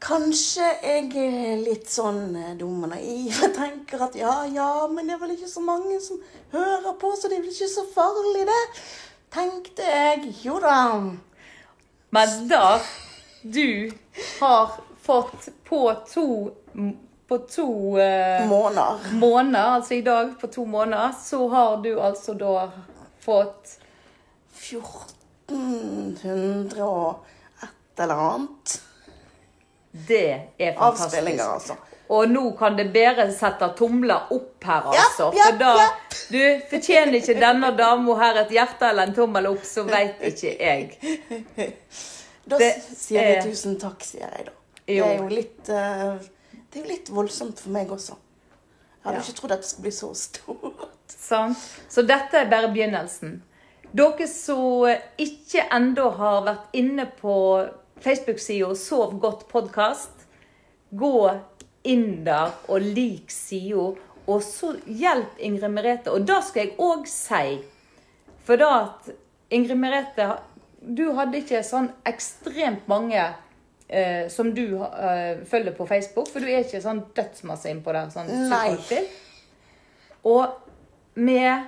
Kanskje 0.04 0.66
jeg 0.82 1.06
er 1.16 1.60
litt 1.62 1.86
sånn 1.88 2.34
eh, 2.36 2.56
dum 2.60 2.82
og 2.84 2.90
naiv 2.92 3.38
og 3.46 3.54
tenker 3.56 4.02
at 4.04 4.16
ja, 4.18 4.34
ja, 4.52 4.66
men 4.90 5.06
det 5.08 5.14
er 5.14 5.20
vel 5.22 5.32
ikke 5.36 5.48
så 5.48 5.62
mange 5.64 5.96
som 6.02 6.18
hører 6.52 6.96
på, 7.00 7.12
så 7.16 7.30
det 7.30 7.38
er 7.38 7.44
vel 7.46 7.54
ikke 7.54 7.70
så 7.72 7.86
farlig, 7.94 8.42
det. 8.50 8.64
Tenkte 9.32 9.86
jeg. 9.88 10.34
Jo 10.44 10.58
da. 10.60 10.76
Men 12.14 12.34
da 12.50 12.66
du 13.42 13.92
har 14.40 14.76
fått 15.06 15.48
på 15.64 15.80
to, 16.10 16.26
på 17.28 17.38
to 17.38 17.68
uh, 17.96 18.44
Måneder. 18.48 19.08
måneder, 19.12 19.78
altså 19.78 19.94
i 19.94 20.04
dag 20.04 20.34
på 20.40 20.52
to 20.52 20.64
måneder, 20.64 21.16
så 21.22 21.48
har 21.48 21.80
du 21.82 21.94
altså 22.00 22.36
da 22.38 22.70
fått 23.24 23.78
1400 25.48 26.84
og 26.84 27.24
et 27.62 28.00
eller 28.04 28.14
annet. 28.28 28.80
Det 30.08 30.22
er 30.58 30.72
fantastisk. 30.74 31.04
Avspillinger, 31.14 31.44
altså. 31.54 31.76
Og 32.14 32.28
nå 32.28 32.42
kan 32.58 32.74
det 32.76 32.88
bedre 32.92 33.24
sette 33.32 33.68
tomler 33.78 34.26
opp 34.34 34.64
her, 34.68 34.82
Ja, 34.92 35.04
altså. 35.06 35.30
ja, 35.36 35.44
For 35.50 35.58
da 35.58 35.70
ja. 35.78 35.86
Du 36.30 36.60
fortjener 36.70 37.14
ikke 37.20 37.34
denne 37.40 37.70
dama 37.78 38.14
her 38.20 38.34
et 38.42 38.50
hjerte 38.52 38.88
eller 38.90 39.02
en 39.08 39.14
tommel 39.16 39.46
opp, 39.48 39.62
så 39.64 39.84
veit 39.88 40.20
ikke 40.28 40.52
jeg. 40.60 40.98
Da 42.44 42.58
Det 42.60 42.72
sier 42.96 43.22
jeg 43.22 43.36
er- 43.38 43.42
tusen 43.48 43.78
takk, 43.80 44.02
sier 44.04 44.28
jeg 44.36 44.44
da. 44.50 44.52
Jo. 44.86 45.04
Det 45.04 45.12
er 45.14 45.16
jo 45.22 45.28
litt, 45.32 45.68
eh, 45.68 46.18
det 46.70 46.76
er 46.76 46.82
jo 46.82 46.88
litt 46.90 47.08
voldsomt 47.08 47.58
for 47.60 47.70
meg 47.72 47.88
også. 47.94 48.16
Hadde 49.04 49.16
Ja. 49.18 49.22
ikke 49.22 49.36
trodd 49.38 49.52
at 49.52 49.60
det 49.62 49.68
skulle 49.68 49.82
bli 49.88 49.92
så 49.92 50.10
stort. 50.16 50.90
Sånn. 51.28 51.54
Så 51.88 52.02
dette 52.08 52.38
er 52.40 52.50
bare 52.50 52.70
begynnelsen. 52.72 53.42
Dere 53.94 54.26
som 54.28 54.88
ikke 55.20 55.66
ennå 55.70 56.08
har 56.16 56.40
vært 56.48 56.72
inne 56.74 57.04
på 57.20 57.34
Facebook-sida 58.02 58.72
Sov 58.76 59.12
godt 59.22 59.44
podkast, 59.52 60.24
gå 60.90 61.40
inn 61.84 62.24
der 62.26 62.50
og 62.68 62.80
lik 62.82 63.30
sida, 63.30 63.92
og 64.26 64.40
så 64.42 64.72
hjelp 64.88 65.38
Ingrid 65.38 65.70
Merete. 65.76 66.10
Og 66.10 66.24
det 66.26 66.40
skal 66.48 66.64
jeg 66.66 66.76
òg 66.80 67.06
si. 67.06 67.60
For 68.44 68.56
da 68.60 68.70
at 68.82 69.12
Ingrid 69.54 69.78
Merete 69.80 70.30
Du 70.84 71.12
hadde 71.16 71.38
ikke 71.40 71.62
sånn 71.64 71.86
ekstremt 72.04 72.88
mange 72.88 73.22
eh, 73.88 74.28
som 74.28 74.54
du 74.54 74.64
eh, 74.82 75.44
følger 75.46 75.72
på 75.76 75.86
Facebook, 75.88 76.28
for 76.28 76.40
du 76.40 76.46
er 76.48 76.64
ikke 76.64 76.80
sånn 76.84 77.02
dødsmasse 77.16 77.70
innpå 77.70 77.92
der. 77.92 78.10
sånn 78.14 78.30
Nei. 78.48 78.76
Og 80.24 80.46
med 81.14 81.66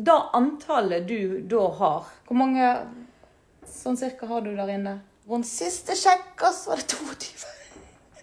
det 0.00 0.16
antallet 0.32 1.06
du 1.08 1.40
da 1.50 1.66
har 1.76 2.04
Hvor 2.28 2.36
mange 2.38 2.68
sånn 3.68 3.96
cirka 4.00 4.26
har 4.30 4.40
du 4.44 4.52
der 4.56 4.70
inne? 4.76 4.98
Rundt 5.28 5.46
Siste 5.46 5.94
sjekk, 5.98 6.40
så 6.54 6.70
var 6.72 6.80
det 6.80 6.86
22. 6.90 7.46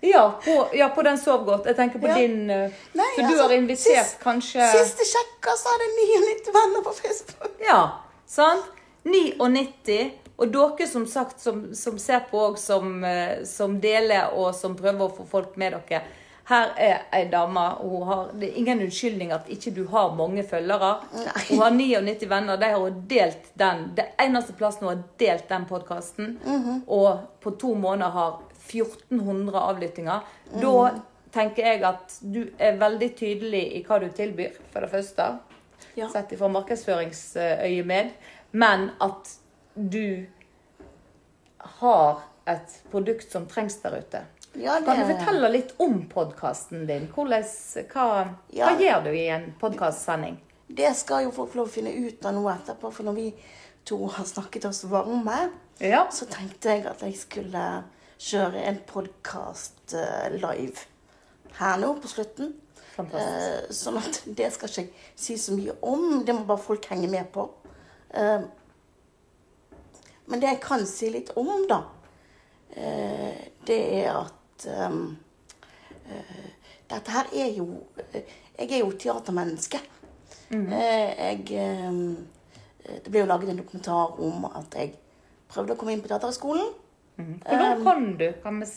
Ja, 0.01 0.23
på, 0.43 0.55
ja, 0.77 0.89
på 0.93 1.01
den 1.05 1.17
sov 1.17 1.45
godt. 1.47 1.65
Jeg 1.65 1.75
tenker 1.77 1.99
på 2.01 2.07
Ja. 2.09 2.15
din 2.19 2.49
eh, 2.53 2.71
Nei, 2.93 3.05
For 3.15 3.21
du 3.21 3.27
altså, 3.29 3.43
har 3.47 3.53
invitert 3.55 4.05
sist- 4.05 4.19
kanskje 4.21 4.67
Siste 4.73 5.05
sjekka, 5.09 5.55
så 5.57 5.71
hadde 5.71 5.87
jeg 5.87 6.09
99 6.45 6.53
venner 6.57 6.83
på 6.85 6.93
Facebook. 6.97 7.51
Ja, 7.65 7.79
sant? 8.25 8.65
99. 9.05 10.11
Og 10.37 10.51
dere 10.53 10.87
som 10.87 11.05
sagt 11.09 11.41
som, 11.41 11.63
som 11.73 11.97
ser 11.97 12.19
på 12.29 12.37
òg, 12.51 12.57
som, 12.61 13.03
eh, 13.03 13.43
som 13.49 13.79
deler 13.81 14.33
og 14.37 14.53
som 14.55 14.75
prøver 14.77 15.07
å 15.07 15.13
få 15.15 15.25
folk 15.25 15.55
med 15.57 15.73
dere. 15.89 16.03
Her 16.47 16.69
er 16.79 17.01
ei 17.11 17.25
dame. 17.27 17.63
Hun 17.81 18.03
har, 18.07 18.29
det 18.39 18.51
er 18.51 18.59
ingen 18.61 18.79
unnskyldning 18.85 19.33
at 19.35 19.49
ikke 19.51 19.73
du 19.75 19.81
har 19.91 20.13
mange 20.15 20.45
følgere. 20.47 20.93
Nei. 21.11 21.41
Hun 21.49 21.59
har 21.59 21.73
99 21.75 22.29
venner. 22.31 22.61
De 22.61 22.69
har 22.71 22.79
hun 22.85 23.01
delt 23.11 23.49
den. 23.59 23.81
Det 23.97 24.05
eneste 24.23 24.53
plassen 24.55 24.85
hun 24.87 24.93
har 24.93 25.01
delt 25.19 25.49
den 25.49 25.65
podkasten. 25.67 26.37
Og 26.87 27.25
på 27.43 27.51
to 27.59 27.73
måneder 27.75 28.15
har 28.15 28.37
1400 28.69 29.59
avlyttinger. 29.59 30.23
Da 30.61 30.77
tenker 31.35 31.67
jeg 31.67 31.83
at 31.83 32.15
du 32.23 32.45
er 32.57 32.79
veldig 32.79 33.09
tydelig 33.19 33.65
i 33.75 33.83
hva 33.83 33.99
du 33.99 34.07
tilbyr, 34.15 34.55
for 34.71 34.85
det 34.85 34.91
første 34.93 35.27
Ja. 35.97 36.07
sett 36.09 36.31
ifra 36.31 36.47
markedsføringsøyemed, 36.47 38.11
men 38.51 38.91
at 39.01 39.35
du 39.77 40.25
har 41.59 42.21
et 42.47 42.77
produkt 42.91 43.31
som 43.31 43.45
trengs 43.49 43.79
der 43.83 43.97
ute. 43.99 44.23
Ja, 44.57 44.79
Kan 44.81 44.97
du 44.99 45.05
fortelle 45.13 45.49
litt 45.53 45.73
om 45.83 45.99
podkasten 46.09 46.87
din? 46.89 47.07
Hvordan, 47.13 47.43
hva, 47.91 48.35
Ja. 48.49 48.69
hva 48.71 48.79
gjør 48.81 49.03
du 49.03 49.09
i 49.11 49.27
en 49.29 49.53
podkastsending? 49.59 50.37
Det 50.69 50.95
skal 50.95 51.23
jo 51.23 51.31
folk 51.31 51.51
få 51.53 51.55
lov 51.61 51.67
å 51.67 51.71
finne 51.71 51.91
ut 51.93 52.25
av 52.25 52.33
nå 52.33 52.43
etterpå, 52.49 52.91
for 52.91 53.03
når 53.03 53.15
vi 53.15 53.33
to 53.85 54.07
har 54.07 54.25
snakket 54.25 54.65
oss 54.65 54.83
varme, 54.83 55.51
Ja. 55.79 56.07
så 56.09 56.25
tenkte 56.25 56.69
jeg 56.69 56.85
at 56.85 56.99
jeg 57.01 57.15
skulle 57.15 57.83
kjøre 58.19 58.63
en 58.65 58.79
podkast 58.87 59.93
live 60.31 60.77
her 61.59 61.77
nå 61.77 61.93
på 62.01 62.07
slutten. 62.07 62.53
Fantastisk. 62.95 63.69
Eh, 63.69 63.69
sånn 63.69 63.97
at 63.97 64.23
det 64.35 64.51
skal 64.53 64.69
ikke 64.69 64.75
jeg 64.81 64.89
si 65.15 65.35
så 65.35 65.51
mye 65.55 65.75
om. 65.83 66.25
Det 66.25 66.33
må 66.33 66.45
bare 66.47 66.57
folk 66.57 66.85
henge 66.85 67.07
med 67.09 67.31
på. 67.31 67.47
Men 70.27 70.41
det 70.41 70.51
jeg 70.51 70.63
kan 70.63 70.85
si 70.87 71.09
litt 71.11 71.31
om, 71.39 71.51
da, 71.69 71.81
eh, 72.75 73.43
det 73.67 73.79
er 74.01 74.09
at 74.15 74.67
eh, 74.67 74.97
eh, 76.11 76.45
Dette 76.87 77.11
her 77.11 77.27
er 77.35 77.49
jo 77.51 77.65
Jeg 78.57 78.69
er 78.71 78.79
jo 78.79 78.93
teatermenneske. 78.95 79.79
Mm. 80.49 80.71
jeg 80.71 81.41
Det 83.03 83.11
ble 83.11 83.19
jo 83.19 83.27
laget 83.27 83.49
en 83.51 83.59
dokumentar 83.59 84.15
om 84.23 84.45
at 84.47 84.77
jeg 84.79 84.93
prøvde 85.51 85.75
å 85.75 85.79
komme 85.79 85.91
inn 85.93 86.01
på 86.01 86.07
Teaterhøgskolen. 86.07 86.71
Hvordan 87.17 87.83
kan 87.83 88.07
du? 88.17 88.25
Kan 88.43 88.61
vi... 88.61 88.69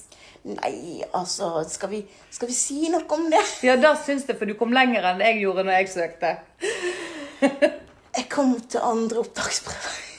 Nei, 0.50 1.02
altså 1.14 1.62
Skal 1.68 1.90
vi, 1.92 2.02
skal 2.34 2.50
vi 2.50 2.56
si 2.56 2.90
noe 2.90 3.06
om 3.14 3.30
det? 3.30 3.44
Ja, 3.62 3.78
da 3.78 3.94
syns 3.94 4.26
jeg, 4.26 4.40
for 4.40 4.50
du 4.50 4.56
kom 4.58 4.74
lenger 4.74 5.06
enn 5.12 5.22
jeg 5.22 5.42
gjorde 5.44 5.66
når 5.68 5.78
jeg 5.78 5.92
søkte. 5.94 6.36
Jeg 7.40 8.26
kom 8.32 8.56
til 8.66 8.82
andre 8.82 9.22
opptaksprøve. 9.22 10.09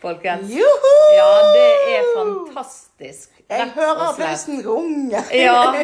Folkens. 0.00 0.50
Juhu! 0.52 0.94
Ja, 1.16 1.28
det 1.54 1.68
er 1.96 2.02
fantastisk. 2.16 3.30
Jeg 3.48 3.70
hører 3.74 4.02
applausen 4.10 4.62
runge. 4.66 5.22
Ja, 5.44 5.72
da, 5.72 5.82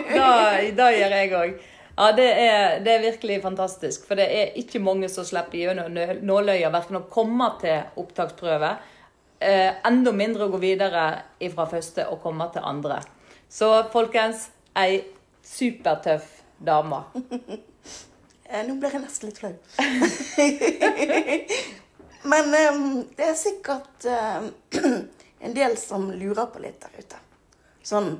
da 0.77 0.89
gjør 0.93 1.15
jeg 1.17 1.33
òg. 1.39 1.53
Ja, 1.93 2.07
det 2.17 2.27
er, 2.41 2.79
det 2.85 2.93
er 2.95 3.03
virkelig 3.05 3.43
fantastisk. 3.45 4.07
For 4.09 4.15
det 4.19 4.27
er 4.33 4.55
ikke 4.61 4.81
mange 4.83 5.09
som 5.13 5.25
slipper 5.29 5.59
gjennom 5.61 5.93
nåløyet 6.25 6.73
verken 6.73 6.97
å 7.03 7.07
komme 7.13 7.49
til 7.61 7.83
opptaksprøve, 8.01 8.71
eh, 9.45 9.71
enda 9.89 10.13
mindre 10.17 10.49
å 10.49 10.53
gå 10.55 10.59
videre 10.63 11.05
fra 11.55 11.67
første 11.71 12.07
og 12.09 12.23
komme 12.25 12.49
til 12.55 12.63
andre. 12.65 12.99
Så 13.53 13.69
folkens, 13.93 14.39
ei 14.77 15.03
supertøff 15.45 16.41
dame. 16.65 17.05
Eh, 18.53 18.67
Nå 18.69 18.75
blir 18.77 18.93
jeg 18.93 19.01
nesten 19.01 19.31
litt 19.31 19.39
flau. 19.41 19.55
Men 22.23 22.55
eh, 22.55 22.81
det 23.17 23.27
er 23.33 23.39
sikkert 23.39 24.07
eh, 24.07 24.45
en 25.45 25.55
del 25.57 25.77
som 25.81 26.11
lurer 26.11 26.47
på 26.53 26.63
litt 26.63 26.81
der 26.85 26.99
ute. 26.99 27.23
Sånn 27.83 28.15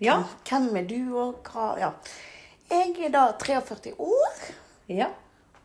Ja. 0.00 0.22
Hvem 0.48 0.70
er 0.80 0.86
du, 0.88 0.98
og 1.20 1.50
hva 1.52 1.74
Ja. 1.78 1.92
Jeg 2.70 2.94
er 3.04 3.10
da 3.10 3.32
43 3.38 3.92
år, 3.98 4.44
Ja. 4.88 5.08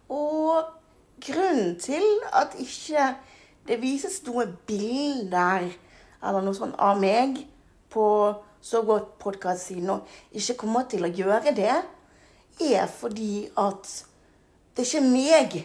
og 0.10 0.72
grunnen 1.22 1.80
til 1.80 2.04
at 2.34 2.56
ikke 2.60 3.16
det 3.68 3.78
vises 3.82 4.20
noe 4.26 4.48
bilder 4.68 5.70
eller 6.22 6.42
noe 6.42 6.54
sånt 6.58 6.76
av 6.82 7.00
meg 7.02 7.46
på 7.90 8.08
Så 8.66 8.82
godt 8.82 9.20
podkast-siden, 9.22 9.90
og 9.94 10.08
ikke 10.34 10.56
kommer 10.58 10.88
til 10.90 11.06
å 11.06 11.12
gjøre 11.14 11.52
det, 11.54 11.76
er 12.66 12.88
fordi 12.90 13.46
at 13.62 13.92
det 14.74 14.82
er 14.82 14.88
ikke 14.90 15.02
meg 15.06 15.58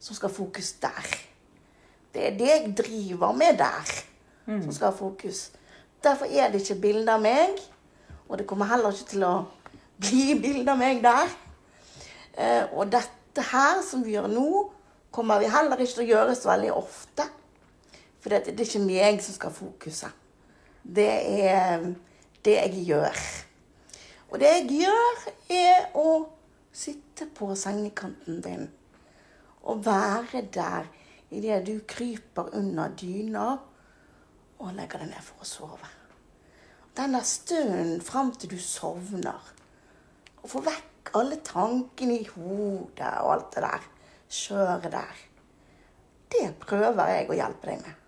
som 0.00 0.16
skal 0.16 0.30
ha 0.30 0.36
fokus 0.36 0.72
der. 0.82 1.08
Det 2.14 2.26
er 2.26 2.36
det 2.38 2.48
jeg 2.48 2.74
driver 2.78 3.32
med 3.32 3.58
der, 3.58 3.94
som 4.46 4.72
skal 4.72 4.90
ha 4.90 4.96
fokus. 4.96 5.50
Derfor 6.02 6.24
er 6.24 6.50
det 6.52 6.62
ikke 6.62 6.80
bilde 6.80 7.12
av 7.12 7.20
meg, 7.20 7.58
og 8.28 8.38
det 8.38 8.46
kommer 8.46 8.68
heller 8.70 8.94
ikke 8.94 9.10
til 9.10 9.26
å 9.26 9.34
bli 10.02 10.38
bilde 10.40 10.72
av 10.72 10.80
meg 10.80 11.02
der. 11.04 11.32
Eh, 12.36 12.64
og 12.72 12.92
dette 12.92 13.44
her 13.50 13.82
som 13.84 14.04
vi 14.04 14.16
gjør 14.16 14.28
nå, 14.32 14.48
kommer 15.10 15.40
vi 15.40 15.50
heller 15.50 15.80
ikke 15.80 15.98
til 15.98 16.04
å 16.04 16.10
gjøre 16.12 16.36
så 16.36 16.52
veldig 16.52 16.72
ofte. 16.76 17.26
For 18.20 18.32
det, 18.32 18.52
det 18.52 18.60
er 18.60 18.68
ikke 18.68 18.84
meg 18.84 19.20
som 19.24 19.36
skal 19.36 19.52
ha 19.52 19.56
fokuset. 19.56 20.22
Det 20.82 21.10
er 21.42 21.84
det 22.44 22.56
jeg 22.56 22.86
gjør. 22.90 23.20
Og 24.30 24.40
det 24.40 24.50
jeg 24.52 24.82
gjør, 24.82 25.22
er 25.56 25.86
å 25.98 26.10
sitte 26.76 27.28
på 27.34 27.54
sengekanten 27.56 28.42
din 28.44 28.66
og 29.66 29.84
være 29.86 30.46
der 30.54 30.86
idet 31.30 31.66
du 31.66 31.78
kryper 31.88 32.54
under 32.54 32.92
dyna 32.94 33.46
og 34.58 34.72
legger 34.76 35.02
deg 35.02 35.10
ned 35.10 35.24
for 35.26 35.42
å 35.42 35.48
sove. 35.48 35.90
Den 36.96 37.12
der 37.12 37.26
stunden 37.28 38.00
fram 38.00 38.32
til 38.32 38.54
du 38.54 38.58
sovner, 38.62 39.52
og 40.40 40.48
få 40.48 40.62
vekk 40.64 41.10
alle 41.18 41.40
tankene 41.44 42.20
i 42.22 42.28
hodet 42.30 43.10
og 43.20 43.32
alt 43.34 43.50
det 43.56 43.64
der 43.66 43.88
kjøret 44.32 44.92
der, 44.94 45.22
det 46.32 46.46
prøver 46.62 47.12
jeg 47.12 47.28
å 47.30 47.38
hjelpe 47.38 47.70
deg 47.70 47.82
med. 47.82 48.02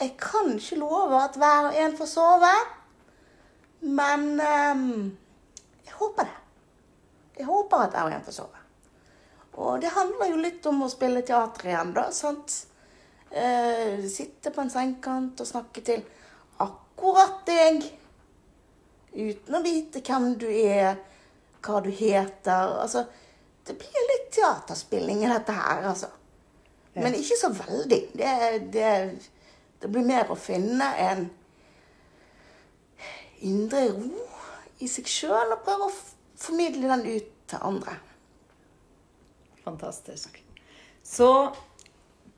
Jeg 0.00 0.14
kan 0.18 0.52
ikke 0.58 0.80
love 0.82 1.18
at 1.22 1.38
hver 1.38 1.70
og 1.70 1.78
en 1.78 1.96
får 1.98 2.10
sove, 2.10 2.52
men 3.84 4.28
um, 4.40 4.84
jeg 5.86 5.96
håper 6.00 6.28
det. 6.28 6.36
Jeg 7.38 7.46
håper 7.48 7.86
at 7.86 7.94
hver 7.94 8.10
og 8.10 8.16
en 8.16 8.26
får 8.26 8.38
sove. 8.42 8.63
Og 9.54 9.80
det 9.80 9.92
handler 9.94 10.32
jo 10.32 10.40
litt 10.42 10.66
om 10.66 10.82
å 10.82 10.90
spille 10.90 11.22
teater 11.26 11.70
igjen, 11.70 11.92
da. 11.94 12.08
sant? 12.14 12.54
Eh, 13.30 14.02
sitte 14.10 14.50
på 14.54 14.62
en 14.62 14.70
sengekant 14.70 15.40
og 15.42 15.48
snakke 15.48 15.82
til 15.86 16.02
akkurat 16.62 17.44
deg. 17.46 17.84
Uten 19.14 19.58
å 19.58 19.62
vite 19.62 20.02
hvem 20.02 20.32
du 20.38 20.48
er, 20.50 20.98
hva 21.62 21.80
du 21.82 21.90
heter. 21.90 22.74
Altså, 22.82 23.04
det 23.66 23.78
blir 23.78 24.10
litt 24.10 24.28
teaterspilling 24.34 25.22
i 25.24 25.30
dette 25.30 25.54
her, 25.54 25.86
altså. 25.92 26.10
Men 26.94 27.16
ikke 27.18 27.38
så 27.38 27.50
veldig. 27.50 28.00
Det, 28.14 28.34
det, 28.74 28.90
det 29.82 29.90
blir 29.90 30.06
mer 30.06 30.30
å 30.30 30.38
finne 30.38 30.90
en 31.02 31.24
indre 33.44 33.86
ro 33.90 34.26
i 34.82 34.88
seg 34.90 35.08
sjøl 35.10 35.54
og 35.54 35.62
prøve 35.66 35.88
å 35.88 35.94
formidle 36.38 36.90
den 36.90 37.06
ut 37.16 37.32
til 37.50 37.66
andre. 37.66 37.96
Fantastisk. 39.64 40.38
Så 41.04 41.30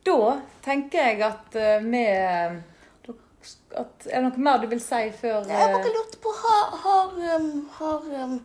da 0.07 0.21
tenker 0.65 1.11
jeg 1.11 1.23
at 1.27 1.59
eh, 1.59 1.83
vi 1.83 2.07
at, 3.77 4.07
Er 4.07 4.23
det 4.23 4.27
noe 4.27 4.43
mer 4.43 4.59
du 4.63 4.67
vil 4.71 4.81
si 4.83 5.11
før 5.15 5.47
Jeg 5.47 5.59
har 5.59 5.73
bare 5.75 5.95
lurte 5.95 6.19
på 6.23 6.33
Har, 6.35 6.77
har, 6.83 7.11
um, 7.37 7.51
har, 7.79 8.07
um, 8.25 8.39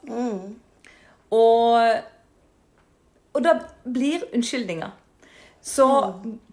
Og, 1.29 1.77
og 3.33 3.45
det 3.45 3.55
blir 3.85 4.25
unnskyldninger. 4.33 4.97
Så 5.61 5.87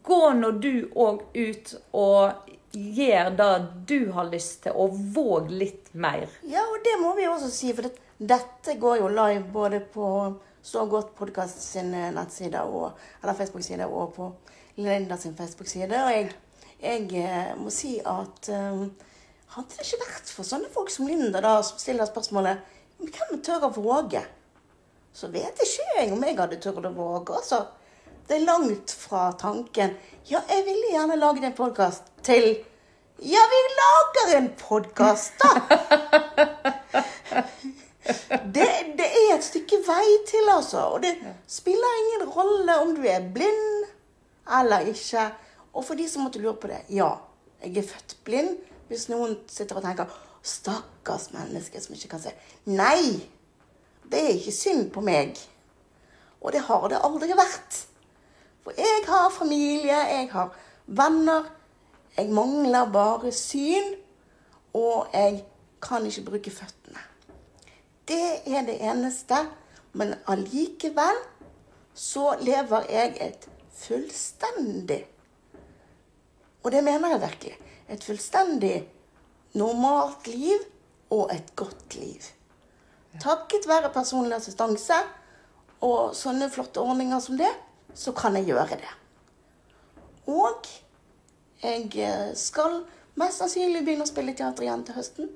gå 0.04 0.20
nå 0.36 0.52
du 0.60 0.72
òg 0.92 1.24
ut 1.32 1.74
og 1.96 2.57
gjør 2.78 3.30
det 3.38 3.52
du 3.90 4.10
har 4.14 4.28
lyst 4.30 4.62
til, 4.64 4.76
og 4.76 4.96
våg 5.14 5.50
litt 5.50 5.90
mer. 5.92 6.28
Ja, 6.46 6.62
og 6.62 6.82
det 6.84 6.96
må 7.02 7.14
vi 7.18 7.26
også 7.28 7.50
si, 7.52 7.72
for 7.74 7.88
det, 7.88 7.94
dette 8.18 8.76
går 8.80 9.00
jo 9.02 9.10
live 9.12 9.46
både 9.54 9.82
på 9.94 10.10
Så 10.68 10.82
godt 10.90 11.14
podkast 11.16 11.62
sin 11.62 11.94
eh, 11.94 12.10
nettside, 12.12 12.60
og, 12.60 12.98
eller 13.22 13.36
Facebook-side, 13.38 13.86
og 13.86 14.10
på 14.16 14.26
Linda 14.76 15.16
sin 15.16 15.36
Facebook-side. 15.36 16.00
Og 16.02 16.10
jeg, 16.12 16.32
jeg 16.82 17.06
eh, 17.22 17.52
må 17.56 17.70
si 17.72 17.94
at 18.04 18.50
um, 18.52 18.90
hadde 19.54 19.78
det 19.78 19.86
ikke 19.86 20.02
vært 20.02 20.32
for 20.34 20.44
sånne 20.44 20.68
folk 20.74 20.90
som 20.92 21.06
Linda, 21.08 21.40
da, 21.40 21.54
som 21.64 21.78
stiller 21.80 22.10
spørsmålet 22.10 22.74
Hvem 22.98 23.38
tør 23.46 23.68
å 23.68 23.72
våge? 23.78 24.24
Så 25.14 25.30
vet 25.32 25.62
ikke 25.62 25.86
jeg 25.96 26.12
om 26.12 26.26
jeg 26.26 26.36
hadde 26.36 26.58
turt 26.60 26.84
å 26.84 26.92
våge, 26.92 27.38
altså. 27.38 27.62
Det 28.28 28.36
er 28.36 28.44
langt 28.44 28.92
fra 28.92 29.30
tanken 29.40 29.94
Ja, 30.28 30.42
jeg 30.50 30.66
ville 30.66 30.92
gjerne 30.92 31.16
laget 31.16 31.46
en 31.48 31.56
podkast 31.56 32.10
til 32.28 32.64
Ja, 33.18 33.40
vi 33.50 33.60
lager 33.80 34.36
en 34.38 34.50
podkast, 34.58 35.32
da! 35.42 35.48
Det, 38.54 38.66
det 38.98 39.06
er 39.06 39.32
et 39.34 39.44
stykke 39.44 39.80
vei 39.86 40.04
til, 40.28 40.46
altså. 40.52 40.84
Og 40.94 41.02
det 41.02 41.14
spiller 41.50 41.96
ingen 42.02 42.28
rolle 42.32 42.76
om 42.82 42.94
du 42.96 43.02
er 43.08 43.24
blind 43.34 43.88
eller 44.60 44.86
ikke. 44.92 45.24
Og 45.72 45.84
for 45.84 45.98
de 45.98 46.06
som 46.08 46.24
måtte 46.24 46.40
lure 46.40 46.54
på 46.60 46.70
det 46.70 46.78
ja, 46.94 47.10
jeg 47.64 47.76
er 47.82 47.90
født 47.90 48.16
blind. 48.24 48.54
Hvis 48.88 49.08
noen 49.10 49.36
sitter 49.48 49.80
og 49.80 49.84
tenker 49.84 50.06
'stakkars 50.42 51.32
menneske 51.32 51.80
som 51.80 51.94
ikke 51.94 52.08
kan 52.08 52.24
se'. 52.28 52.36
Nei! 52.64 53.28
Det 54.12 54.24
er 54.24 54.38
ikke 54.38 54.52
synd 54.52 54.90
på 54.90 55.00
meg. 55.00 55.36
Og 56.40 56.52
det 56.52 56.60
har 56.60 56.88
det 56.88 57.04
aldri 57.04 57.36
vært. 57.36 57.84
For 58.64 58.72
jeg 58.76 59.04
har 59.08 59.30
familie, 59.30 59.96
jeg 59.96 60.28
har 60.32 60.54
venner. 60.86 61.57
Jeg 62.16 62.30
mangler 62.34 62.92
bare 62.92 63.32
syn, 63.32 63.94
og 64.74 65.06
jeg 65.12 65.44
kan 65.82 66.06
ikke 66.06 66.24
bruke 66.30 66.50
føttene. 66.50 67.02
Det 68.08 68.24
er 68.46 68.66
det 68.66 68.80
eneste. 68.82 69.46
Men 69.92 70.14
allikevel 70.28 71.16
så 71.94 72.34
lever 72.40 72.90
jeg 72.90 73.16
et 73.20 73.48
fullstendig 73.78 75.06
Og 76.62 76.72
det 76.72 76.82
mener 76.84 77.14
jeg 77.14 77.20
virkelig. 77.20 77.54
Et 77.88 78.04
fullstendig 78.04 78.88
normalt 79.54 80.26
liv 80.26 80.58
og 81.10 81.30
et 81.32 81.54
godt 81.56 81.94
liv. 81.94 82.20
Takket 83.20 83.68
være 83.68 83.92
personlig 83.94 84.36
assistanse 84.36 84.98
og 85.80 86.12
sånne 86.18 86.50
flotte 86.52 86.82
ordninger 86.82 87.22
som 87.22 87.38
det, 87.38 87.50
så 87.94 88.12
kan 88.12 88.36
jeg 88.36 88.50
gjøre 88.50 88.76
det. 88.82 88.90
Og 90.28 90.66
jeg 91.62 91.90
eh, 91.98 92.30
skal 92.38 92.82
mest 93.18 93.42
sannsynlig 93.42 93.82
begynne 93.86 94.06
å 94.06 94.10
spille 94.10 94.34
teater 94.36 94.66
igjen 94.66 94.84
til 94.86 94.98
høsten. 94.98 95.30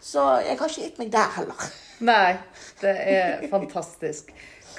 Så 0.00 0.22
jeg 0.40 0.56
har 0.56 0.72
ikke 0.72 0.86
gitt 0.86 1.00
meg 1.02 1.12
der 1.12 1.28
heller. 1.36 1.68
Nei, 2.00 2.38
det 2.80 2.94
er 3.12 3.44
fantastisk. 3.52 4.32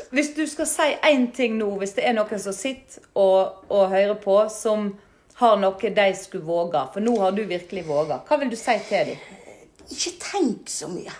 Hvis 0.10 0.32
du 0.34 0.42
skal 0.50 0.66
si 0.70 0.88
én 1.06 1.28
ting 1.36 1.60
nå, 1.60 1.68
hvis 1.78 1.94
det 1.98 2.08
er 2.08 2.16
noen 2.18 2.42
som 2.42 2.56
sitter 2.56 3.04
og, 3.14 3.68
og 3.70 3.92
hører 3.92 4.18
på, 4.24 4.38
som 4.50 4.96
har 5.42 5.60
noe 5.62 5.94
de 5.94 6.08
skulle 6.18 6.46
våge, 6.48 6.82
for 6.94 7.06
nå 7.06 7.14
har 7.22 7.36
du 7.38 7.44
virkelig 7.46 7.86
våga, 7.86 8.22
hva 8.26 8.40
vil 8.42 8.50
du 8.50 8.58
si 8.58 8.78
til 8.88 9.14
dem? 9.14 9.22
Ikke 9.92 10.16
tenk 10.24 10.72
så 10.72 10.90
mye. 10.90 11.14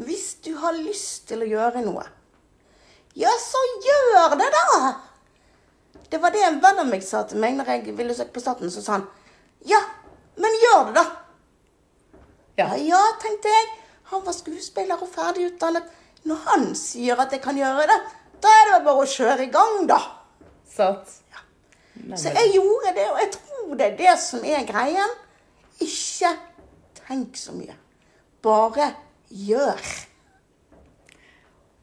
Hvis 0.00 0.36
du 0.44 0.52
har 0.60 0.78
lyst 0.78 1.26
til 1.30 1.42
å 1.42 1.50
gjøre 1.50 1.82
noe, 1.82 2.06
ja, 3.18 3.30
så 3.42 3.60
gjør 3.82 4.36
det, 4.38 4.50
da! 4.54 4.92
Det 6.10 6.18
var 6.18 6.34
det 6.34 6.42
en 6.42 6.60
venn 6.62 6.82
av 6.82 6.88
meg 6.90 7.02
sa 7.06 7.22
til 7.28 7.38
meg 7.42 7.54
når 7.58 7.70
jeg 7.70 7.96
ville 7.98 8.14
søke 8.16 8.34
på 8.34 8.42
staten. 8.42 8.70
Så 8.72 8.82
sa 8.82 8.98
han 8.98 9.06
ja, 9.68 9.80
men 10.40 10.56
gjør 10.62 10.88
det, 10.88 10.94
da! 10.96 11.04
Ja, 12.60 12.68
ja, 12.76 13.00
tenkte 13.20 13.52
jeg. 13.52 13.68
Han 14.10 14.24
var 14.26 14.34
skuespiller 14.34 15.00
og 15.00 15.10
ferdig 15.12 15.50
utdannet. 15.52 15.86
Når 16.28 16.40
han 16.48 16.66
sier 16.76 17.20
at 17.20 17.32
jeg 17.32 17.42
kan 17.44 17.56
gjøre 17.56 17.86
det, 17.88 17.98
da 18.42 18.52
er 18.60 18.70
det 18.70 18.80
bare 18.86 19.04
å 19.04 19.08
kjøre 19.08 19.46
i 19.46 19.52
gang, 19.52 19.84
da. 19.88 20.00
Sant? 20.68 21.20
Så 22.16 22.32
jeg 22.32 22.54
gjorde 22.56 22.94
det, 22.96 23.06
og 23.12 23.20
jeg 23.20 23.30
tror 23.36 23.74
det 23.78 23.86
er 23.86 23.96
det 24.00 24.14
som 24.20 24.44
er 24.44 24.66
greien. 24.68 25.16
Ikke 25.80 26.34
tenk 27.04 27.38
så 27.38 27.54
mye. 27.56 27.76
Bare 28.44 28.90
gjør. 29.28 29.80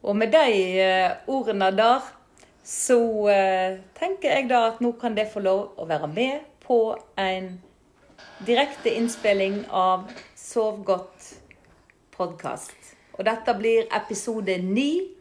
Og 0.02 0.16
med 0.16 0.32
de 0.34 0.46
eh, 0.82 1.16
ordene 1.30 1.70
der, 1.74 2.06
så 2.68 3.28
eh, 3.32 3.78
tenker 3.96 4.34
jeg 4.34 4.48
da 4.50 4.66
at 4.68 4.82
nå 4.84 4.92
kan 5.00 5.16
det 5.16 5.30
få 5.32 5.40
lov 5.40 5.80
å 5.80 5.86
være 5.88 6.08
med 6.12 6.44
på 6.60 6.92
en 7.16 7.54
direkte 8.44 8.92
innspilling 8.92 9.62
av 9.72 10.10
Sov 10.36 10.82
godt-podkast. 10.84 12.76
Og 13.16 13.24
dette 13.24 13.54
blir 13.56 13.88
episode 13.96 14.58
ni. 14.60 15.16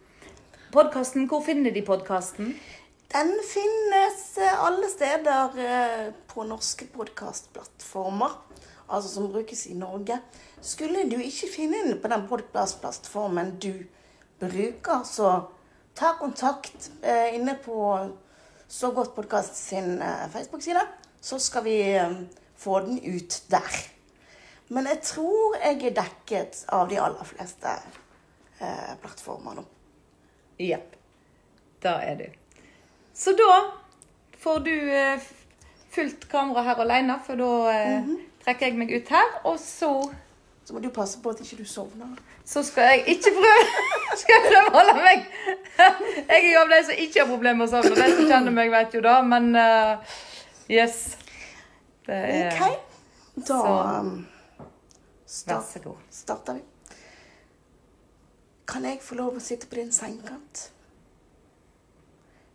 Podkasten, 0.75 1.27
hvor 1.31 1.41
finner 1.45 1.71
de 1.71 1.81
podkasten? 1.87 2.51
Den 3.15 3.31
finnes 3.47 4.37
eh, 4.43 4.63
alle 4.67 4.91
steder 4.91 5.59
eh, 5.63 6.05
på 6.27 6.43
norske 6.43 6.85
podkastplattformer, 6.91 8.35
altså 8.91 9.09
som 9.13 9.31
brukes 9.31 9.69
i 9.71 9.77
Norge. 9.79 10.19
Skulle 10.59 11.07
du 11.07 11.15
ikke 11.15 11.47
finne 11.55 11.85
den 11.87 12.01
på 12.03 12.11
den 12.11 12.27
podkastplattformen 12.27 13.55
du 13.63 13.71
bruker, 14.43 15.07
så 15.07 15.47
ta 15.97 16.13
kontakt 16.19 16.91
eh, 17.01 17.35
inne 17.35 17.55
på 17.65 17.81
Så 18.69 18.91
godt 18.91 19.13
podkast 19.15 19.55
sin 19.55 20.01
Facebook-side, 20.33 20.81
så 21.23 21.37
skal 21.39 21.63
vi 21.63 21.77
få 22.59 22.79
den 22.83 22.97
ut 23.15 23.37
der. 23.47 23.77
Men 24.67 24.89
jeg 24.91 24.99
tror 25.07 25.55
jeg 25.63 25.85
er 25.87 25.95
dekket 25.95 26.65
av 26.75 26.89
de 26.91 26.97
aller 26.99 27.23
fleste 27.29 27.77
plattformer 29.01 29.55
nå. 29.55 29.63
Jepp. 30.59 30.97
Da 31.83 31.95
er 32.03 32.19
du. 32.19 32.25
Så 33.15 33.31
da 33.39 33.55
får 34.43 34.59
du 34.67 34.73
eh, 34.75 35.23
fullt 35.95 36.27
kamera 36.29 36.65
her 36.67 36.83
alene, 36.83 37.19
for 37.25 37.39
da 37.39 37.51
eh, 37.71 37.99
Mhm. 38.01 38.17
trekker 38.43 38.67
jeg 38.67 38.77
meg 38.77 38.91
ut 38.97 39.09
her. 39.15 39.31
Og 39.45 39.59
så, 39.63 39.93
Så 40.67 40.75
må 40.75 40.81
du 40.83 40.89
passe 40.91 41.21
på 41.23 41.31
at 41.31 41.39
ikke 41.39 41.61
du 41.61 41.65
sovner. 41.65 42.17
så 42.45 42.59
skal 42.67 42.89
jeg 42.91 43.03
ikke 43.15 43.31
prøve 43.37 43.83
skal 44.19 44.33
jeg 44.35 44.49
prøve 44.51 44.67
å 44.67 44.73
holde 44.73 44.95
meg 44.99 45.21
Jeg 46.27 46.41
er 46.41 46.47
jo 46.51 46.63
av 46.65 46.73
de 46.73 46.79
som 46.89 47.03
ikke 47.05 47.21
har 47.21 47.29
problemer 47.29 47.61
med 47.61 47.67
å 47.67 47.71
sovne. 47.71 47.95
De 47.95 48.15
som 48.17 48.27
kjenner 48.27 48.55
meg, 48.57 48.71
vet 48.73 48.97
jo 48.97 49.01
da. 49.05 49.13
Men 49.23 49.47
uh, 49.55 50.17
yes. 50.67 50.97
Det 52.07 52.17
er 52.17 52.49
OK. 52.51 52.81
Da 53.37 53.45
så- 53.45 53.77
um, 54.01 54.11
Vær 55.47 55.61
så 55.69 55.79
god. 55.83 56.03
starter 56.11 56.57
vi. 56.57 56.63
Kan 58.67 58.83
jeg 58.87 58.99
få 59.03 59.15
lov 59.19 59.37
å 59.37 59.43
sitte 59.43 59.67
på 59.71 59.75
din 59.79 59.91
sengekant? 59.95 60.65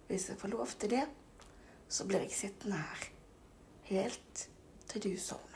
Hvis 0.09 0.29
jeg 0.29 0.37
får 0.41 0.53
lov 0.53 0.73
til 0.81 0.91
det, 0.93 1.07
så 1.89 2.05
blir 2.09 2.25
jeg 2.27 2.33
sittende 2.37 2.81
her 2.81 3.07
helt 3.93 4.47
til 4.93 5.05
du 5.07 5.13
sovner. 5.21 5.52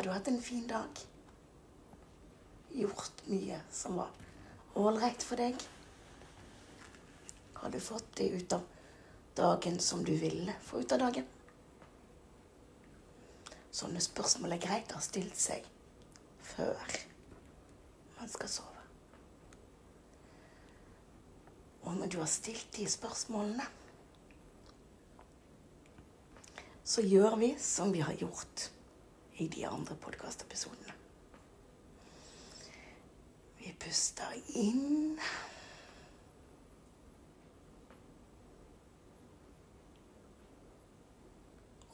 Har 0.00 0.04
du 0.04 0.10
hatt 0.10 0.28
en 0.28 0.42
fin 0.42 0.66
dag? 0.66 1.00
Gjort 2.72 3.18
mye 3.28 3.58
som 3.70 3.98
var 4.00 4.14
ålreit 4.80 5.20
for 5.20 5.36
deg? 5.36 5.60
Har 7.58 7.74
du 7.74 7.76
fått 7.84 8.08
det 8.16 8.30
ut 8.32 8.54
av 8.56 8.64
dagen 9.36 9.76
som 9.84 10.00
du 10.00 10.14
ville 10.16 10.54
få 10.64 10.80
ut 10.80 10.94
av 10.96 11.02
dagen? 11.04 11.28
Sånne 13.68 14.00
spørsmål 14.00 14.56
er 14.56 14.64
greit 14.64 14.96
å 14.96 15.02
ha 15.02 15.04
stilt 15.04 15.36
seg 15.36 15.68
før 16.54 16.96
man 18.16 18.34
skal 18.38 18.54
sove. 18.56 18.88
Og 21.84 22.00
når 22.00 22.16
du 22.16 22.22
har 22.24 22.34
stilt 22.40 22.72
de 22.80 22.88
spørsmålene, 22.88 23.68
så 26.88 27.04
gjør 27.04 27.42
vi 27.44 27.56
som 27.60 27.92
vi 27.92 28.00
har 28.00 28.16
gjort 28.24 28.70
i 29.40 29.48
de 29.48 29.66
andre 29.66 29.96
podkastepisodene. 29.96 30.92
Vi 33.58 33.72
puster 33.80 34.34
inn. 34.60 35.18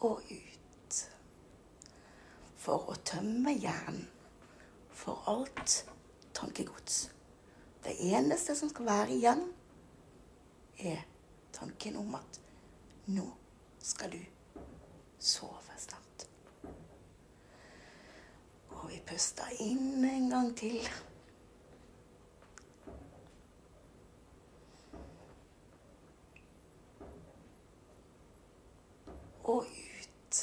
Og 0.02 0.22
ut. 0.30 0.98
For 2.66 2.90
å 2.90 2.96
tømme 3.06 3.54
hjernen 3.54 4.08
for 4.90 5.22
alt 5.30 5.84
tankegods. 6.34 7.04
Det 7.86 7.94
eneste 8.10 8.56
som 8.58 8.72
skal 8.72 8.90
være 8.90 9.14
igjen, 9.14 9.44
er 10.82 11.06
tanken 11.54 12.00
om 12.02 12.18
at 12.18 12.40
nå 13.14 13.28
skal 13.78 14.10
du 14.18 14.20
sove 15.22 15.78
snart. 15.78 16.05
Og 18.86 18.92
vi 18.92 19.00
pusta 19.06 19.42
inn 19.58 20.04
en 20.04 20.28
gang 20.30 20.52
til. 20.56 20.84
Og 29.42 29.66
ut. 29.66 30.38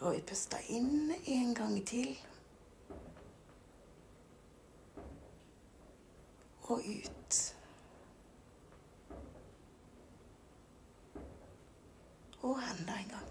Og 0.00 0.12
vi 0.12 0.20
pusta 0.28 0.60
inn 0.68 1.14
en 1.24 1.54
gang 1.56 1.80
til. 1.88 2.18
Og 6.68 6.84
ut. 6.84 7.56
Og 12.46 12.58
enda 12.62 12.92
en 13.02 13.08
gang. 13.08 13.30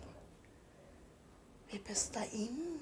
Vi 1.76 1.82
puster 1.84 2.24
inn. 2.32 2.80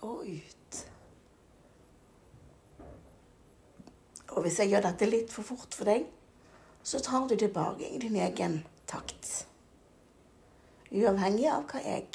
Og 0.00 0.26
ut. 0.26 0.80
Og 4.28 4.42
hvis 4.42 4.58
jeg 4.60 4.74
gjør 4.74 4.84
dette 4.90 5.08
litt 5.08 5.32
for 5.32 5.48
fort 5.54 5.72
for 5.72 5.88
deg, 5.88 6.04
så 6.84 7.00
tar 7.00 7.24
du 7.32 7.36
tilbake 7.40 7.88
i 7.88 8.02
din 8.04 8.20
egen 8.20 8.60
takt. 8.84 9.32
Uavhengig 10.92 11.48
av 11.48 11.64
hva 11.72 11.80
jeg 11.80 12.12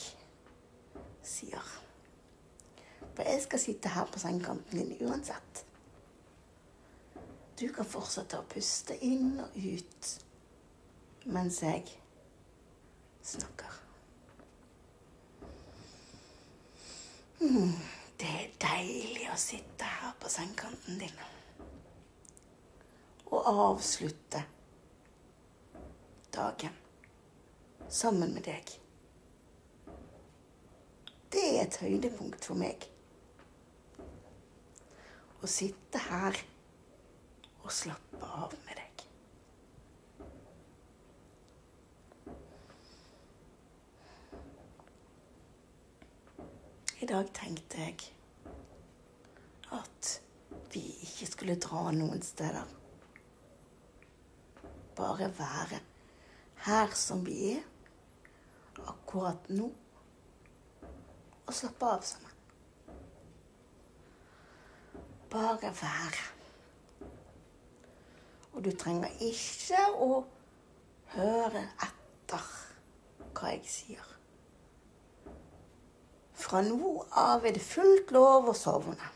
sier. 1.26 1.76
For 3.16 3.26
jeg 3.26 3.48
skal 3.50 3.66
sitte 3.66 3.98
her 3.98 4.06
på 4.14 4.22
sengekanten 4.22 4.78
din 4.78 5.10
uansett. 5.10 5.66
Du 7.60 7.68
kan 7.74 7.86
fortsette 7.86 8.40
å 8.40 8.46
puste 8.50 8.96
inn 9.06 9.38
og 9.44 9.58
ut 9.58 10.10
mens 11.34 11.60
jeg 11.64 11.86
snakker. 13.24 13.80
Mm, 17.44 17.76
det 18.20 18.32
er 18.40 18.56
deilig 18.64 19.28
å 19.32 19.38
sitte 19.40 19.88
her 20.00 20.16
på 20.20 20.32
sengekanten 20.32 21.00
din 21.02 21.24
og 23.34 23.48
avslutte 23.50 24.44
dagen 26.34 26.76
sammen 27.90 28.34
med 28.34 28.46
deg. 28.46 28.74
Det 31.34 31.44
er 31.50 31.64
et 31.64 31.78
høydepunkt 31.82 32.46
for 32.46 32.58
meg. 32.58 32.86
Å 35.42 35.50
sitte 35.50 36.02
her 36.08 36.38
og 37.64 37.72
slappe 37.72 38.28
av 38.28 38.54
med 38.66 38.76
deg. 38.80 39.04
I 47.04 47.08
dag 47.10 47.32
tenkte 47.36 47.84
jeg 47.84 47.98
at 49.76 50.12
vi 50.74 50.84
ikke 51.04 51.28
skulle 51.32 51.60
dra 51.60 51.90
noen 51.96 52.22
steder. 52.24 52.68
Bare 54.96 55.32
være 55.36 55.82
her 56.68 56.94
som 56.96 57.26
vi 57.26 57.56
er 57.56 57.64
akkurat 58.88 59.50
nå, 59.52 59.68
og 61.44 61.52
slappe 61.54 61.90
av 61.96 62.06
sammen. 62.08 62.40
Bare 65.34 65.74
være. 65.82 66.43
Og 68.54 68.62
du 68.66 68.72
trenger 68.78 69.14
ikke 69.26 69.82
å 69.98 70.24
høre 71.16 71.64
etter 71.86 72.50
hva 73.34 73.54
jeg 73.54 73.66
sier. 73.70 74.10
Fra 76.44 76.62
nå 76.66 76.94
av 77.18 77.46
er 77.46 77.56
det 77.56 77.64
fullt 77.66 78.12
lov 78.14 78.50
å 78.52 78.56
sovne. 78.58 79.10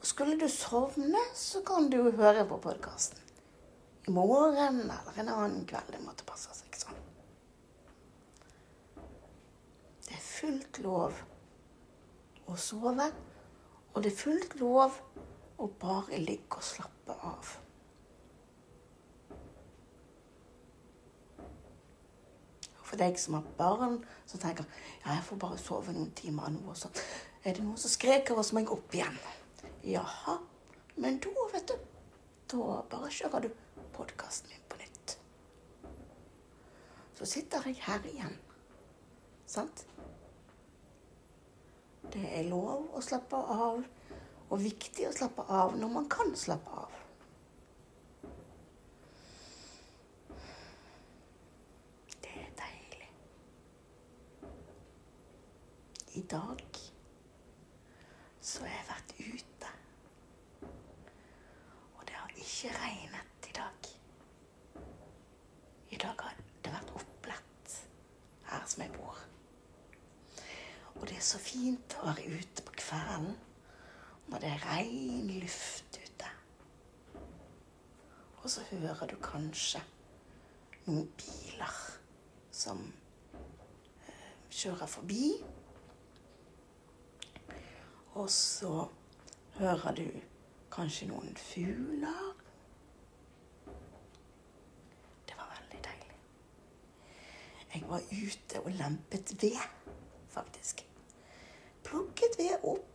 Og 0.00 0.06
skulle 0.08 0.38
du 0.40 0.48
sovne, 0.48 1.20
så 1.36 1.60
kan 1.64 1.90
du 1.92 2.02
høre 2.16 2.46
på 2.48 2.58
podkasten. 2.64 3.20
I 4.08 4.12
morgen 4.16 4.80
eller 4.86 5.18
en 5.20 5.28
annen 5.28 5.66
kveld. 5.68 5.92
Det 5.92 6.00
måtte 6.02 6.24
passe 6.28 6.54
seg 6.56 6.78
sånn. 6.80 7.00
Det 10.06 10.16
er 10.16 10.24
fullt 10.24 10.80
lov 10.82 11.20
å 12.50 12.56
sove, 12.58 13.10
og 13.92 14.02
det 14.02 14.10
er 14.10 14.22
fullt 14.22 14.56
lov 14.58 14.96
å 15.60 15.68
bare 15.80 16.18
ligge 16.18 16.58
og 16.58 16.66
slappe 16.66 17.18
av. 17.28 17.52
For 22.90 22.98
deg 22.98 23.18
som 23.22 23.38
har 23.38 23.46
barn, 23.58 24.00
som 24.26 24.42
tenker 24.42 24.66
ja, 25.04 25.14
jeg 25.14 25.26
får 25.28 25.40
bare 25.46 25.60
sove 25.62 25.94
noen 25.94 26.10
timer 26.18 26.50
nå, 26.50 26.64
og 26.72 26.78
så 26.78 26.90
er 27.44 27.54
det 27.54 27.62
noen 27.62 27.78
som 27.78 27.92
skreker, 27.92 28.34
og 28.34 28.44
så 28.44 28.56
må 28.56 28.64
jeg 28.64 28.72
opp 28.74 28.98
igjen. 28.98 29.20
Jaha, 29.86 30.40
men 31.00 31.20
da, 31.22 31.30
vet 31.54 31.70
du, 31.70 31.76
da 32.52 32.80
bare 32.90 33.12
kjører 33.14 33.46
du 33.46 33.52
podkasten 33.94 34.50
min 34.50 34.66
på 34.68 34.80
nytt. 34.82 35.16
Så 37.14 37.28
sitter 37.28 37.68
jeg 37.68 37.78
her 37.86 38.04
igjen. 38.10 38.36
Sant? 39.50 39.86
Det 42.10 42.22
er 42.26 42.48
lov 42.48 42.90
å 42.96 43.00
slappe 43.04 43.38
av, 43.38 43.82
og 44.50 44.62
viktig 44.62 45.06
å 45.08 45.14
slappe 45.14 45.44
av 45.46 45.76
når 45.78 45.92
man 45.94 46.08
kan 46.10 46.32
slappe 46.38 46.80
av. 46.82 46.96
Det 52.24 52.32
er 52.34 52.50
deilig. 52.58 53.10
I 56.18 56.19
dag 56.30 56.78
så 58.40 58.62
har 58.62 58.70
jeg 58.70 58.86
vært 58.88 59.14
ute. 59.18 59.70
Og 61.98 62.06
det 62.06 62.14
har 62.14 62.36
ikke 62.36 62.70
regnet 62.76 63.48
i 63.50 63.54
dag. 63.56 63.90
I 65.90 65.98
dag 65.98 66.22
har 66.22 66.38
det 66.64 66.72
vært 66.72 66.94
opplett 67.00 67.76
her 68.46 68.66
som 68.70 68.84
jeg 68.84 68.94
bor. 68.94 69.18
Og 70.94 71.08
det 71.08 71.18
er 71.18 71.26
så 71.26 71.40
fint 71.42 71.98
å 71.98 72.06
være 72.12 72.30
ute 72.38 72.66
på 72.66 72.78
kvelden 72.78 73.32
når 74.30 74.44
det 74.44 74.50
er 74.54 74.66
ren 74.68 75.30
luft 75.40 75.98
ute. 75.98 76.32
Og 78.40 78.50
så 78.50 78.62
hører 78.70 79.10
du 79.10 79.16
kanskje 79.24 79.82
noen 80.86 81.08
biler 81.18 81.80
som 82.54 82.86
eh, 83.34 84.20
kjører 84.50 84.88
forbi. 84.90 85.24
Og 88.20 88.30
så 88.30 88.88
hører 89.56 89.94
du 89.96 90.04
kanskje 90.72 91.06
noen 91.08 91.36
fugler. 91.40 92.34
Det 95.28 95.34
var 95.38 95.48
veldig 95.54 95.80
deilig. 95.86 96.10
Jeg 97.74 97.82
var 97.88 98.00
ute 98.10 98.60
og 98.60 98.70
lempet 98.76 99.42
ved, 99.42 99.60
faktisk. 100.28 100.86
Plukket 101.86 102.38
ved 102.38 102.54
opp 102.60 102.86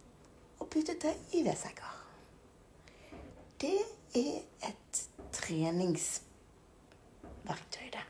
og 0.60 0.70
puttet 0.70 1.02
det 1.02 1.16
i 1.34 1.46
vedsekker. 1.48 1.94
Det 3.66 3.82
er 4.22 4.40
et 4.70 4.94
treningsverktøy, 5.34 7.88
det. 7.98 8.06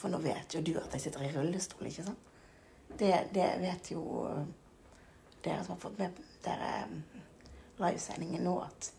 For 0.00 0.08
nå 0.08 0.18
vet 0.24 0.48
jo 0.56 0.64
du 0.64 0.80
at 0.80 0.88
jeg 0.96 1.02
sitter 1.10 1.28
i 1.28 1.34
rullestol, 1.36 1.84
ikke 1.92 2.08
sant? 2.08 2.32
Det, 2.98 3.28
det 3.34 3.52
vet 3.60 3.90
jo 3.92 4.02
eh, 4.28 4.44
dere 5.44 5.64
som 5.64 5.74
har 5.74 5.80
fått 5.82 5.98
med 5.98 6.18
dere 6.44 6.70
eh, 6.82 7.20
livesendingen 7.82 8.44
nå, 8.46 8.56
at 8.62 8.92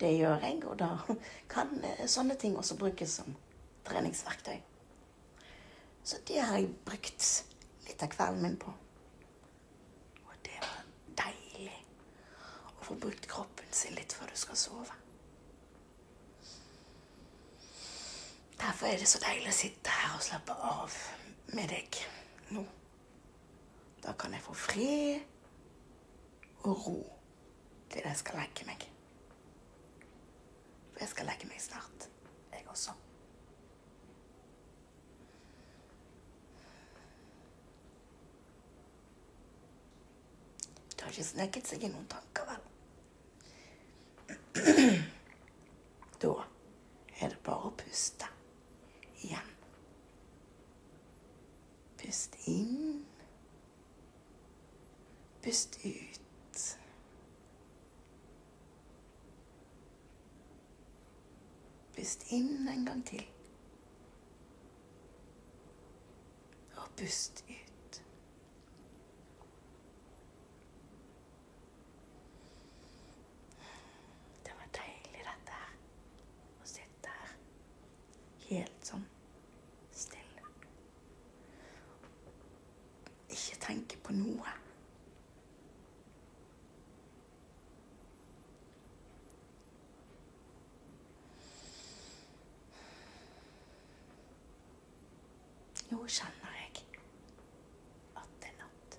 det 0.00 0.12
gjør 0.16 0.42
jeg. 0.44 0.62
Og 0.64 0.78
da 0.78 0.90
kan 1.54 1.72
eh, 1.84 2.06
sånne 2.10 2.36
ting 2.40 2.56
også 2.58 2.78
brukes 2.80 3.18
som 3.20 3.36
treningsverktøy. 3.86 4.58
Så 6.06 6.20
det 6.28 6.42
har 6.42 6.60
jeg 6.60 6.74
brukt 6.86 7.30
litt 7.88 8.02
av 8.02 8.12
kvelden 8.12 8.44
min 8.44 8.58
på. 8.62 8.70
Og 10.26 10.36
det 10.46 10.58
var 10.62 10.84
deilig 11.24 11.80
å 12.78 12.86
få 12.86 12.98
brukt 13.02 13.26
kroppen 13.30 13.72
sin 13.74 13.96
litt 13.98 14.14
før 14.14 14.30
du 14.30 14.38
skal 14.38 14.60
sove. 14.60 15.02
Derfor 18.56 18.88
er 18.88 18.98
det 19.02 19.08
så 19.10 19.20
deilig 19.20 19.50
å 19.50 19.56
sitte 19.56 19.92
her 19.92 20.14
og 20.16 20.24
slappe 20.24 20.54
av 20.64 20.94
med 21.54 21.68
deg 21.70 21.98
nå. 22.54 22.62
Da 24.02 24.14
kan 24.18 24.32
jeg 24.34 24.44
få 24.46 24.54
fred 24.56 25.35
og 26.66 26.86
ro 26.86 27.16
til 27.90 28.02
jeg 28.04 28.16
skal 28.16 28.38
legge 28.40 28.66
meg. 28.66 28.86
For 30.92 31.00
jeg 31.04 31.08
skal 31.08 31.28
legge 31.30 31.46
meg 31.48 31.60
snart, 31.60 32.08
jeg 32.52 32.64
også. 32.68 32.92
Det 40.96 41.00
har 41.04 41.10
ikke 41.10 41.28
sneket 41.28 41.68
seg 41.70 41.84
inn 41.86 41.94
noen 41.94 42.08
tanker, 42.10 42.44
vel? 42.50 42.62
Da 46.16 46.32
er 47.20 47.28
det 47.34 47.42
bare 47.44 47.68
å 47.68 47.74
puste 47.76 48.26
igjen. 49.20 49.50
Pust 52.00 52.38
inn. 52.48 53.04
Pust 55.44 55.76
ut. 55.84 56.25
Pust 61.96 62.26
inn 62.30 62.68
en 62.68 62.84
gang 62.86 63.06
til. 63.06 63.22
Og 66.76 66.90
pust 66.96 67.44
ut. 67.48 68.02
Det 74.44 74.52
var 74.58 74.68
deilig, 74.76 75.24
dette 75.24 75.56
her. 75.56 75.72
Å 76.60 76.68
sitte 76.68 77.16
her 77.16 77.34
helt 78.50 78.92
sånn 78.92 79.08
stille. 79.96 80.52
Ikke 83.32 83.58
tenke 83.66 83.98
på 84.04 84.14
noe. 84.20 84.56
Nå 95.86 96.00
kjenner 96.10 96.54
jeg 96.58 96.80
at 98.18 98.30
det 98.42 98.48
er 98.48 98.56
natt. 98.58 98.96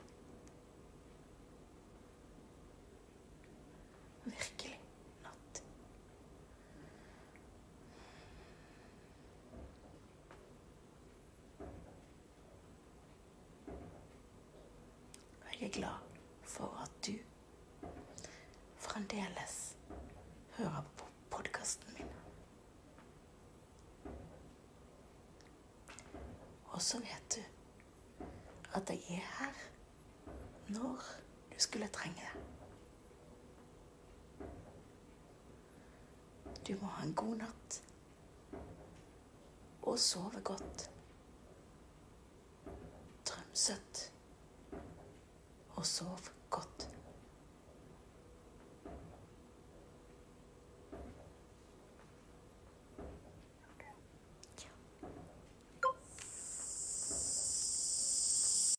Virkelig 4.24 4.78
natt. 5.26 5.60
Og 15.42 15.52
jeg 15.52 15.67
er 15.67 15.67
glad 15.78 15.98
for 16.44 16.80
at 16.84 16.92
du 17.08 17.12
fremdeles 18.76 19.78
hører 20.58 20.84
på 20.98 21.06
podkasten 21.30 21.94
min. 21.94 22.08
Og 26.66 26.82
så 26.82 27.00
vet 27.00 27.36
du 27.36 27.42
at 28.74 28.90
jeg 28.90 29.04
er 29.10 29.28
her 29.40 29.54
når 30.68 31.04
du 31.54 31.56
skulle 31.58 31.88
trenge 31.88 32.22
det. 32.26 32.42
Du 36.68 36.74
må 36.82 36.88
ha 36.88 37.06
en 37.06 37.16
god 37.16 37.36
natt 37.36 37.84
og 39.82 40.00
sove 40.00 40.42
godt. 40.42 40.92
Drøm 43.26 43.54
søtt 43.54 44.17
og 45.78 45.86
sov 45.86 46.37